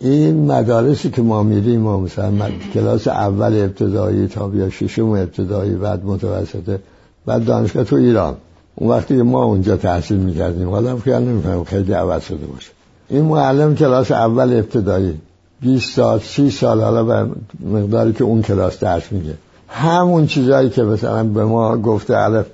[0.00, 2.32] این مدارسی که ما میریم ما مثلا
[2.74, 6.78] کلاس اول ابتدایی تا بیا ششم ابتدایی بعد متوسطه
[7.26, 8.36] بعد دانشگاه تو ایران.
[8.74, 12.70] اون وقتی ما اونجا تحصیل می‌کردیم حالا خیلی نمیفهم خیلی عوض شده باشه.
[13.10, 15.20] این معلم کلاس اول ابتدایی.
[15.60, 17.30] 20 سال 30 سال حالا به
[17.70, 19.34] مقداری که اون کلاس درس میگه.
[19.68, 22.46] همون چیزایی که مثلا به ما گفته الف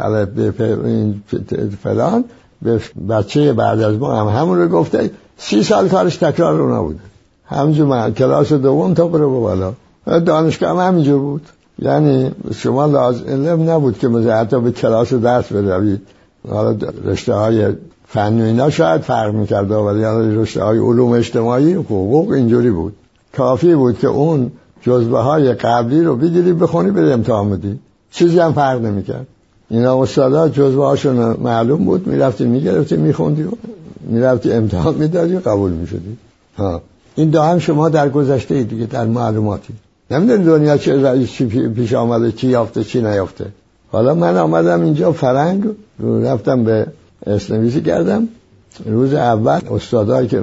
[0.00, 0.28] الف
[1.82, 2.24] فلان
[2.62, 5.10] به بچه بعد از ما هم همون رو گفته.
[5.38, 6.98] سی سال کارش تکرار رو نبوده
[7.46, 9.72] همینجور من کلاس دوم تا بره بالا.
[10.06, 11.42] دانشگاه هم همینجور بود.
[11.78, 16.00] یعنی شما لازم نبود که مثلا حتی به کلاس درس بروید
[16.48, 17.72] حالا رشته های
[18.12, 22.92] فن و اینا شاید فرق می‌کرده ولی یعنی رشته های علوم اجتماعی حقوق اینجوری بود.
[23.36, 24.50] کافی بود که اون
[24.82, 27.78] جزبه های قبلی رو بگیری بخونی به امتحان بدی.
[28.10, 29.26] چیزی هم فرق نمی‌کرد.
[29.70, 33.44] اینا استادا جزبه هاشون معلوم بود می‌رفتی می‌گرفتی میخوندی
[34.00, 36.16] می‌رفتی امتحان می‌دادی و قبول می‌شدی.
[36.58, 36.82] ها.
[37.14, 39.72] این دو هم شما در گذشته دیگه در معلوماتی.
[40.10, 43.46] نمی‌دونی دنیا چه چی پیش آمده چی یافته چی نیافته.
[43.92, 45.64] حالا من آمدم اینجا فرنگ
[46.22, 46.86] رفتم به
[47.26, 48.28] اسنویسی کردم.
[48.86, 50.42] روز اول استادایی که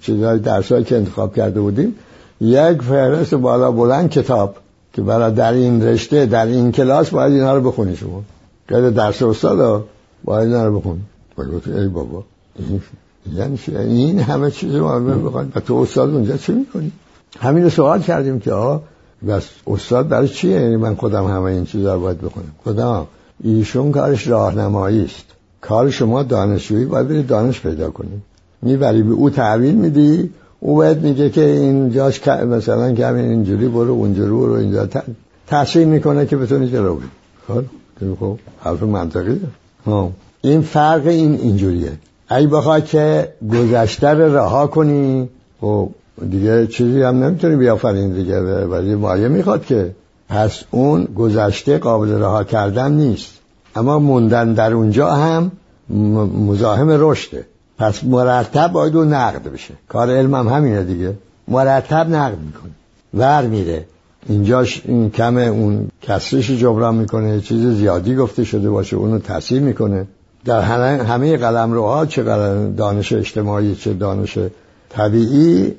[0.00, 1.94] چیزهای درسایی که انتخاب کرده بودیم
[2.40, 4.56] یک فهرست بالا بلند کتاب
[4.92, 8.22] که برای در این رشته در این کلاس باید اینا رو بخونی شما.
[8.68, 9.84] غیر درس استاد
[10.24, 11.00] باید اینا رو بخونی.
[11.66, 12.24] ای بابا
[13.34, 16.92] یعنی این همه چیز ما بخواید و تو استاد اونجا چه می‌کنی؟
[17.40, 18.82] همین سوال کردیم که آه
[19.28, 22.52] بس استاد برای چیه؟ یعنی من خودم همه این چیزا رو باید بخونم.
[22.64, 23.06] خدا
[23.44, 25.24] ایشون کارش راهنمایی است.
[25.60, 28.22] کار شما دانشجویی باید برید دانش پیدا کنید
[28.62, 33.92] می‌بری به او تحویل میدی او باید میگه که این جاش مثلا همین اینجوری برو
[33.92, 34.88] اونجوری برو اینجا
[35.46, 37.08] تحصیل می‌کنه که بتونی جلو بری.
[37.48, 37.64] خب؟
[38.20, 39.40] خب حرف منطقیه
[40.40, 41.92] این فرق این اینجوریه.
[42.28, 45.28] اگه بخوای که گذشته رو رها کنی
[45.60, 45.90] خب
[46.30, 49.90] دیگه چیزی هم نمی‌تونی بیافرین دیگه ولی مایه می‌خواد که.
[50.28, 53.37] پس اون گذشته قابل رها کردن نیست.
[53.78, 55.52] اما موندن در اونجا هم
[56.48, 57.44] مزاحم رشده.
[57.78, 59.74] پس مرتب باید اون نقد بشه.
[59.88, 61.14] کار علم هم همینه دیگه.
[61.48, 62.70] مرتب نقد می‌کنه.
[63.14, 63.84] ور میره.
[64.28, 67.40] اینجاش این کم اون کسرش جبران می‌کنه.
[67.40, 68.96] چیز زیادی گفته شده باشه.
[68.96, 70.06] اونو تاثیر می‌کنه.
[70.44, 70.60] در
[71.02, 72.22] همه قلم روها چه
[72.76, 74.38] دانش اجتماعی چه دانش
[74.90, 75.74] طبیعی.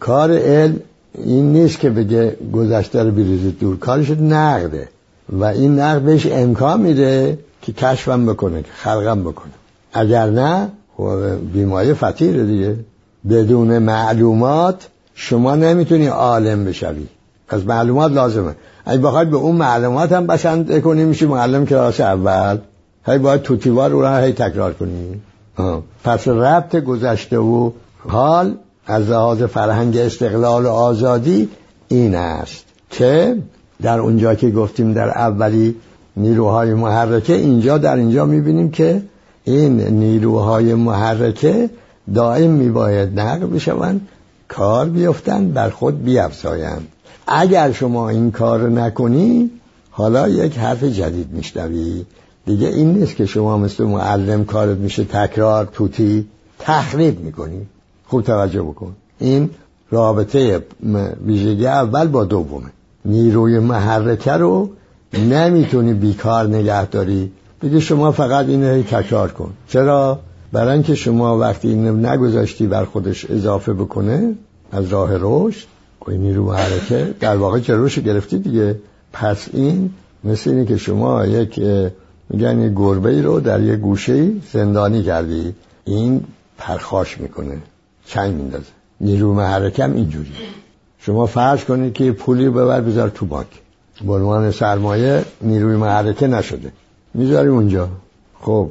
[0.00, 0.80] کار علم
[1.14, 3.76] این نیست که بگه گذشته رو بریزید دور.
[3.76, 4.88] کارش نقده.
[5.28, 9.52] و این نقد بهش امکان میده که کشفم بکنه که خلقم بکنه.
[9.92, 12.76] اگر نه خب بیماری فتیره دیگه.
[13.30, 17.06] بدون معلومات شما نمی‌تونی عالم بشوی.
[17.48, 18.54] از معلومات لازمه.
[18.84, 22.58] اگه بخواید به اون معلومات هم بسند کنی میشی معلم کلاس اول.
[23.06, 25.20] هی باید توتیوار را هی تکرار کنی.
[26.04, 27.70] پس ربط گذشته و
[28.08, 28.54] حال
[28.86, 31.48] از لحاظ فرهنگ استقلال و آزادی
[31.88, 33.36] این است که
[33.82, 35.74] در اونجا که گفتیم در اولی
[36.16, 39.02] نیروهای محرکه اینجا در اینجا می‌بینیم که
[39.44, 41.70] این نیروهای محرکه
[42.14, 44.08] دائم میباید نقل بشوند
[44.48, 46.88] کار بیفتن بر خود بیافزایند.
[47.26, 49.50] اگر شما این کار نکنی
[49.90, 52.04] حالا یک حرف جدید میشنوی.
[52.46, 56.28] دیگه این نیست که شما مثل معلم کارت میشه تکرار توتی
[56.58, 57.66] تخریب می‌کنی.
[58.06, 58.96] خوب توجه بکن.
[59.18, 59.50] این
[59.90, 60.64] رابطه
[61.26, 62.70] ویژگی اول با دومه.
[63.04, 64.70] نیروی محرکه رو
[65.12, 67.32] نمی‌تونی بیکار نگه داری.
[67.62, 69.52] بگی شما فقط اینو تکرار کن.
[69.68, 70.20] چرا؟
[70.52, 74.34] برای اینکه شما وقتی اینو نگذاشتی بر خودش اضافه بکنه
[74.72, 75.66] از راه رشد
[76.00, 78.78] خب نیرو حرکه در واقع جلوش گرفتی دیگه؟
[79.12, 79.90] پس این
[80.24, 81.60] مثل اینه که شما یک
[82.30, 85.54] میگن یه گربه ای رو در یه گوشه زندانی کردی.
[85.84, 86.20] این
[86.58, 87.56] پرخاش می‌کنه.
[88.06, 88.64] چنگ میندازه.
[89.00, 90.32] نیرو محرکم اینجوری
[91.06, 93.46] شما فرض کنید که پولی ببر بذار تو بانک.
[94.06, 96.72] به عنوان سرمایه نیروی محرکه نشده.
[97.14, 97.88] می‌ذاری اونجا.
[98.40, 98.68] خب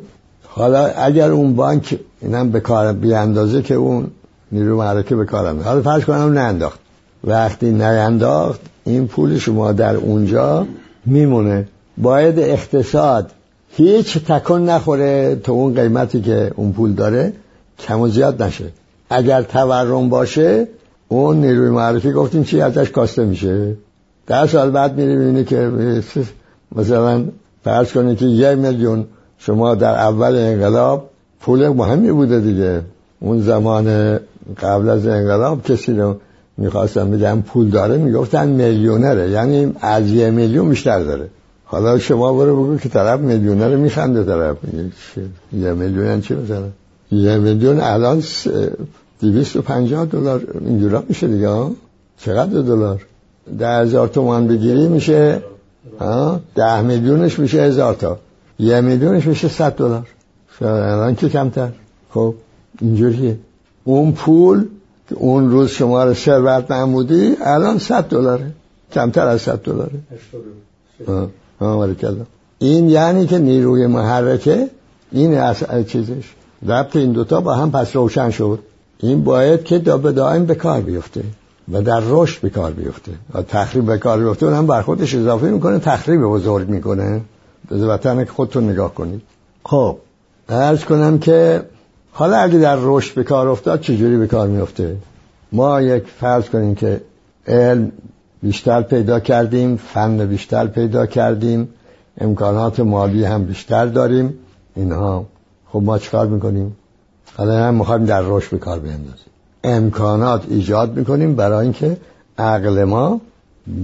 [0.47, 4.07] حالا اگر اون بانک اینم به کار بی اندازه که اون
[4.51, 6.79] نیروی محرکه به کار حالا فرض کنم ننداخت.
[7.23, 10.67] وقتی نینداخت این پول شما در اونجا
[11.05, 11.67] میمونه.
[11.97, 13.31] باید اقتصاد
[13.69, 17.33] هیچ تکن نخوره تو اون قیمتی که اون پول داره
[17.79, 18.65] کم و زیاد نشه.
[19.09, 20.67] اگر تورم باشه
[21.11, 23.75] اون نیروی معرفی گفتیم چی ازش کاسته میشه؟
[24.27, 25.71] ده سال بعد میری ببینی که
[26.75, 27.23] مثلا
[27.63, 29.05] فرض کنید که یه میلیون
[29.37, 31.09] شما در اول انقلاب
[31.41, 32.81] پول مهمی بوده دیگه.
[33.19, 34.19] اون زمان
[34.61, 36.15] قبل از انقلاب کسی رو
[36.57, 39.29] می‌خواستم بگم پول داره می‌گفتن میلیونره.
[39.29, 41.27] یعنی از یه میلیون بیشتر داره.
[41.65, 44.57] حالا شما برو بگو که طرف میلیونر میخنده طرف.
[45.53, 46.67] یه میلیون چی مثلا؟
[47.11, 48.23] یه میلیون الان
[49.21, 50.43] دیویست و پنجاه دلار.
[50.65, 51.65] اینجورا میشه دیگه
[52.17, 53.05] چقدر دلار؟
[53.59, 55.41] ده هزار تومان بگیری میشه
[56.55, 58.17] ده میلیونش میشه هزار تا.
[58.59, 60.07] یه میلیونش میشه صد دلار.
[60.61, 61.69] الان که کمتر.
[62.09, 62.35] خب
[62.81, 63.37] اینجوریه.
[63.83, 64.65] اون پول
[65.09, 68.51] که اون روز شما رو ثروت نمودی الان صد دلاره.
[68.91, 69.99] کمتر از صد دلاره.
[72.59, 74.69] این یعنی که نیروی محرکه؟
[75.11, 76.33] این از چیزش.
[76.65, 78.59] ضبط این دوتا با هم پس روشن شد.
[79.01, 81.23] این باید که دا به دائم به کار بیفته
[81.71, 83.11] و در رشد به کار بیفته.
[83.33, 87.21] و تخریب به کار بیفته اون هم بر خودش اضافه می‌کنه تخریب بزرگ می‌کنه.
[87.69, 89.21] به وطن خودتون نگاه کنید.
[89.63, 89.97] خب.
[90.49, 91.63] ارز کنم که
[92.11, 94.97] حالا اگه در رشد به کار افتاد چجوری به کار میفته
[95.51, 97.01] ما یک فرض کنیم که
[97.47, 97.91] علم
[98.43, 101.69] بیشتر پیدا کردیم فن بیشتر پیدا کردیم
[102.17, 104.33] امکانات مالی هم بیشتر داریم.
[104.75, 105.25] اینها.
[105.71, 106.75] خب ما چکار می‌کنیم؟
[107.37, 109.31] حالا هم می‌خوایم در رشد به کار بیندازیم
[109.63, 111.97] امکانات ایجاد می‌کنیم برای اینکه
[112.37, 113.21] عقل ما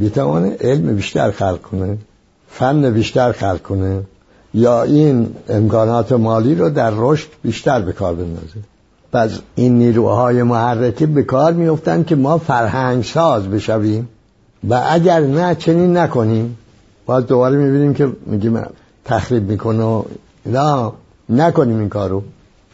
[0.02, 1.98] بتوانه علم بیشتر خلق کنه
[2.50, 4.02] فن بیشتر خلق کنه
[4.54, 8.60] یا این امکانات مالی رو در رشد بیشتر به کار بندازه
[9.12, 14.10] پس این نیروهای محرکه به کار میفتن که ما فرهنگ ساز بشویم
[14.70, 16.58] و اگر نه چنین نکنیم
[17.06, 18.62] باز دوباره می‌بینیم که میگیم
[19.06, 20.04] تخریب می‌کنه
[20.46, 20.92] نه
[21.30, 22.24] نکنیم این کارو.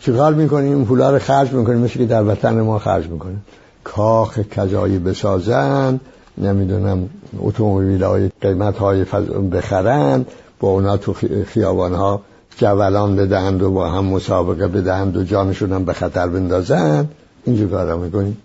[0.06, 3.46] چیکار می‌کنیم؟ پولا رو خرج می‌کنیم مثل که در وطن ما خرج می‌کنیم.
[3.84, 6.02] کاخ کجایی بسازند
[6.38, 9.04] نمی‌دونم اتومبیل های قیمت های
[9.52, 10.26] بخرند
[10.60, 11.14] با اونا تو
[11.46, 12.22] خیابان ها
[12.58, 17.12] جولان بدهند و با هم مسابقه بدهند و جانشون هم به خطر بندازند
[17.46, 18.38] اینجور کارا می‌کنیم.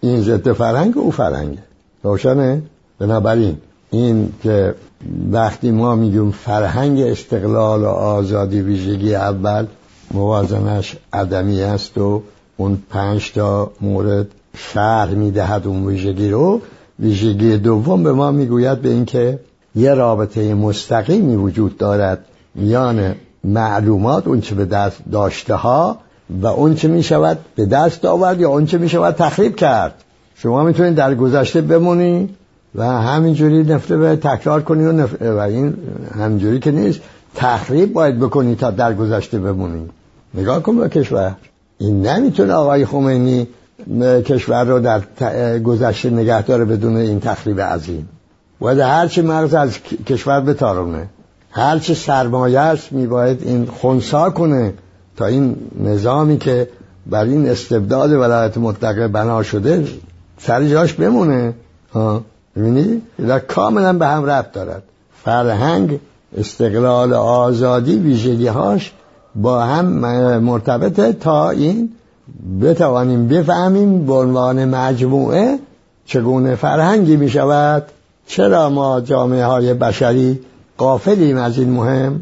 [0.00, 1.62] این ضد فرهنگ او فرهنگه
[2.02, 2.62] روشنه؟
[2.98, 3.56] بنابراین
[3.90, 4.74] این که
[5.32, 9.66] وقتی ما میگیم فرهنگ استقلال و آزادی ویژگی اول
[10.10, 12.22] موازنش عدمی است و
[12.56, 16.60] اون پنج تا مورد شهر می‌دهد اون ویژگی رو.
[16.98, 19.38] ویژگی دوم به ما می‌گوید به اینکه
[19.74, 25.98] یه رابطه مستقیمی وجود دارد میان معلومات اون چه به دست داشته ها
[26.42, 29.94] و اون چه می شود به دست آورد یا اون چه می شود تخریب کرد.
[30.34, 32.28] شما می‌تونید در گذشته بمونی
[32.74, 35.74] و همینجوری نفته به تکرار کنی و, و این
[36.18, 37.00] همینجوری که نیست
[37.34, 39.88] تخریب باید بکنی تا در گذشته بمونی
[40.34, 41.34] نگاه کن به کشور.
[41.78, 43.48] این نمی‌تونه آقای خمینی
[44.00, 45.00] کشور رو در
[45.58, 48.08] گذشته نگه داره بدون این تخریب عظیم.
[48.60, 51.08] باید هرچی مغز از کشور بتارونه.
[51.50, 54.74] هرچی سرمایه است میباید این خونسا کنه
[55.16, 56.68] تا این نظامی که
[57.06, 59.86] بر این استبداد ولایت مطلقه بنا شده
[60.38, 61.54] سر جاش بمونه.
[61.92, 62.22] ها؟
[62.56, 63.02] می‌بینی؟
[63.48, 64.82] کاملا به هم ربط دارد.
[65.24, 66.00] فرهنگ
[66.38, 68.92] استقلال آزادی ویژگی هاش
[69.42, 69.86] با هم
[70.38, 71.90] مرتبطه تا این
[72.60, 75.58] بتوانیم بفهمیم به عنوان مجموعه
[76.06, 77.82] چگونه فرهنگی می شود
[78.26, 80.40] چرا ما جامعه های بشری
[80.78, 82.20] قافلیم از این مهم؟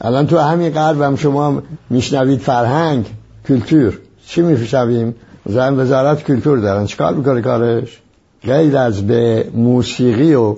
[0.00, 3.06] الان تو همین قرب هم شما میشنوید فرهنگ
[3.48, 3.98] کلتور.
[4.26, 5.14] چی میشنویم؟
[5.46, 6.86] زن وزارت کلتور دارن.
[6.86, 8.00] چکار می‌کنه کارش؟
[8.44, 10.56] غیر از به موسیقی و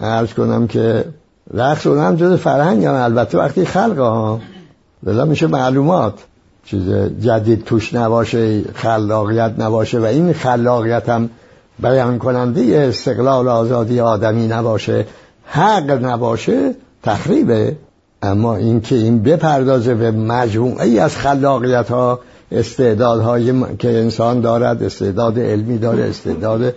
[0.00, 1.04] عرض کنم که
[1.54, 4.40] رقص اونم جز فرهنگ هم البته وقتی خلق ها
[5.04, 6.14] ولی میشه معلومات.
[6.64, 6.90] چیز
[7.20, 11.30] جدید توش نباشه خلاقیت نباشه و این خلاقیت هم
[11.78, 15.06] بیان کننده استقلال آزادی آدمی نباشه.
[15.44, 17.76] حق نباشه تخریبه.
[18.22, 22.20] اما اینکه این بپردازه به مجموعه ای از خلاقیت ها
[22.52, 26.74] استعدادهایی که انسان دارد استعداد علمی داره استعداد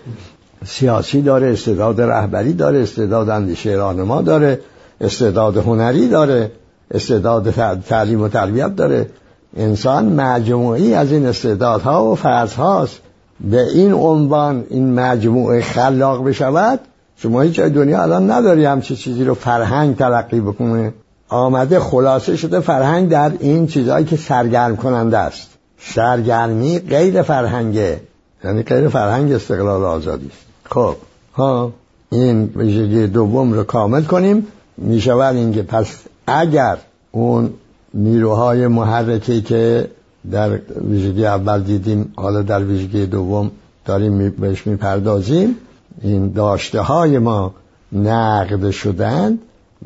[0.66, 4.60] سیاسی داره استعداد رهبری داره استعداد اندیشه راهنما داره
[5.02, 6.52] استعداد هنری داره.
[6.92, 7.50] استعداد
[7.82, 9.10] تعلیم و تربیت داره.
[9.58, 13.00] انسان مجموعی از این استعدادها و فرضهاست.
[13.40, 16.80] به این عنوان این مجموعه خلاق بشود
[17.18, 20.94] شما هیچ دنیا الان نداری همچه چیزی رو فرهنگ تلقی بکنه.
[21.30, 25.50] آمده خلاصه شده فرهنگ در این چیزهایی که سرگرم کننده است.
[25.80, 28.02] سرگرمی غیر فرهنگه.
[28.44, 30.46] یعنی غیر فرهنگ استقلال آزادی است.
[30.70, 30.96] خب
[31.34, 31.72] ها
[32.10, 34.48] این ویژگی دوم رو کامل کنیم.
[34.78, 35.88] می‌شود اینکه پس
[36.28, 36.78] اگر
[37.12, 37.54] اون
[37.94, 39.90] نیروهای محرکی که
[40.32, 43.52] در ویژگی اول دیدیم حالا در ویژگی دوم
[43.86, 45.56] داریم بهش می‌پردازیم
[46.02, 47.54] این داشته های ما
[47.92, 49.40] نقد شدن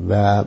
[0.08, 0.44] و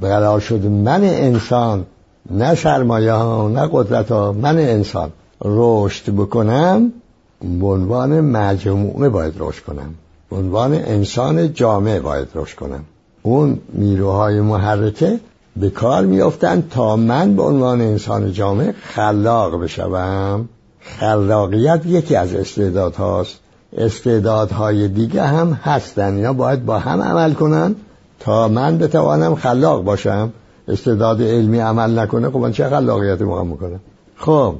[0.00, 1.86] قرار شد من انسان
[2.30, 5.10] نه سرمایه ها نه قدرت ها من انسان
[5.44, 6.92] رشد بکنم
[7.40, 9.94] به عنوان مجموعه باید رشد کنم
[10.30, 12.84] به عنوان انسان جامعه باید رشد کنم.
[13.22, 15.20] اون نیروهای محرکه
[15.60, 20.48] به کار میافتند تا من به عنوان انسان جامعه خلاق بشوم.
[20.80, 23.38] خلاقیت یکی از استعداد هاست.
[23.76, 27.74] استعدادهای دیگه هم هستن اینا باید با هم عمل کنن
[28.20, 30.32] تا من بتوانم خلاق باشم.
[30.68, 33.80] استعداد علمی عمل نکنه خب من چه خلاقیتی موقع می‌کنم
[34.16, 34.54] خب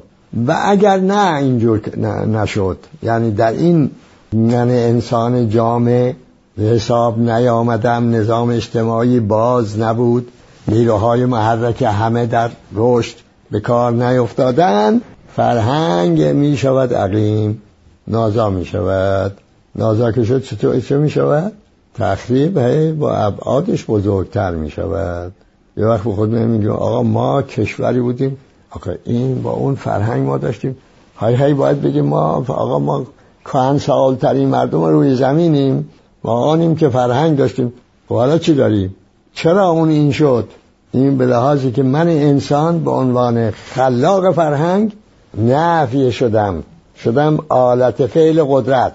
[0.47, 2.77] و اگر نه اینجور نشد.
[3.03, 3.91] یعنی در این
[4.33, 6.13] من انسان جامع
[6.57, 10.27] به حساب نیامدم نظام اجتماعی باز نبود.
[10.69, 13.15] نیروهای محرک همه در رشد
[13.51, 15.01] به کار نیفتادن.
[15.35, 17.61] فرهنگ می شود عقیم
[18.07, 19.37] نازا می شود.
[19.75, 21.51] نازا که شد چطور چه می شود؟
[21.93, 25.31] تخریب هی با ابعادش بزرگتر می شود.
[25.77, 28.37] یه وقت به خود میگیم آقا ما کشوری بودیم.
[28.71, 30.77] آقا این با اون فرهنگ ما داشتیم.
[31.17, 33.05] های های باید بگیم ما آقا ما
[33.45, 35.89] کهن سال ترین مردم روی زمینیم.
[36.23, 37.73] ما آنیم که فرهنگ داشتیم.
[38.11, 38.95] و حالا چی داریم؟
[39.43, 40.47] چرا اون این شد؟
[40.91, 44.93] این به لحاظی که من انسان به عنوان خلاق فرهنگ
[45.37, 46.63] نفی شدم.
[47.03, 48.93] شدم آلت فعل قدرت.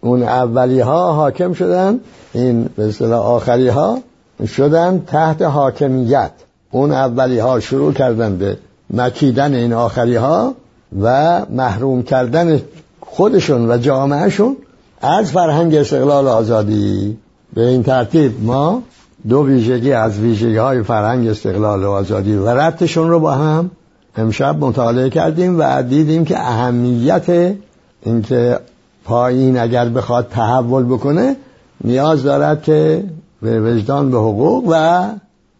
[0.00, 2.00] اون اولی ها حاکم شدن
[2.32, 3.98] این به اصطلاح آخری ها
[4.46, 6.32] شدن تحت حاکمیت.
[6.70, 8.56] اون اولی ها شروع کردن به
[8.90, 10.54] مکیدن این آخری ها
[11.02, 12.60] و محروم کردن
[13.00, 14.56] خودشون و جامعهشون
[15.00, 17.18] از فرهنگ استقلال آزادی.
[17.54, 18.82] به این ترتیب ما
[19.28, 23.70] دو ویژگی از ویژگی های فرهنگ استقلال و آزادی و ربطشون رو با هم
[24.16, 27.54] امشب مطالعه کردیم و دیدیم که اهمیت
[28.02, 28.60] اینکه
[29.04, 31.36] پایین اگر بخواد تحول بکنه
[31.84, 33.04] نیاز دارد که
[33.42, 35.04] به وجدان به حقوق و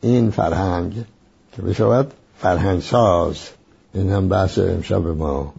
[0.01, 0.93] این فرهنگ
[1.57, 3.37] که بشود فرهنگ ساز
[3.95, 5.53] این هم بحث امشب ما.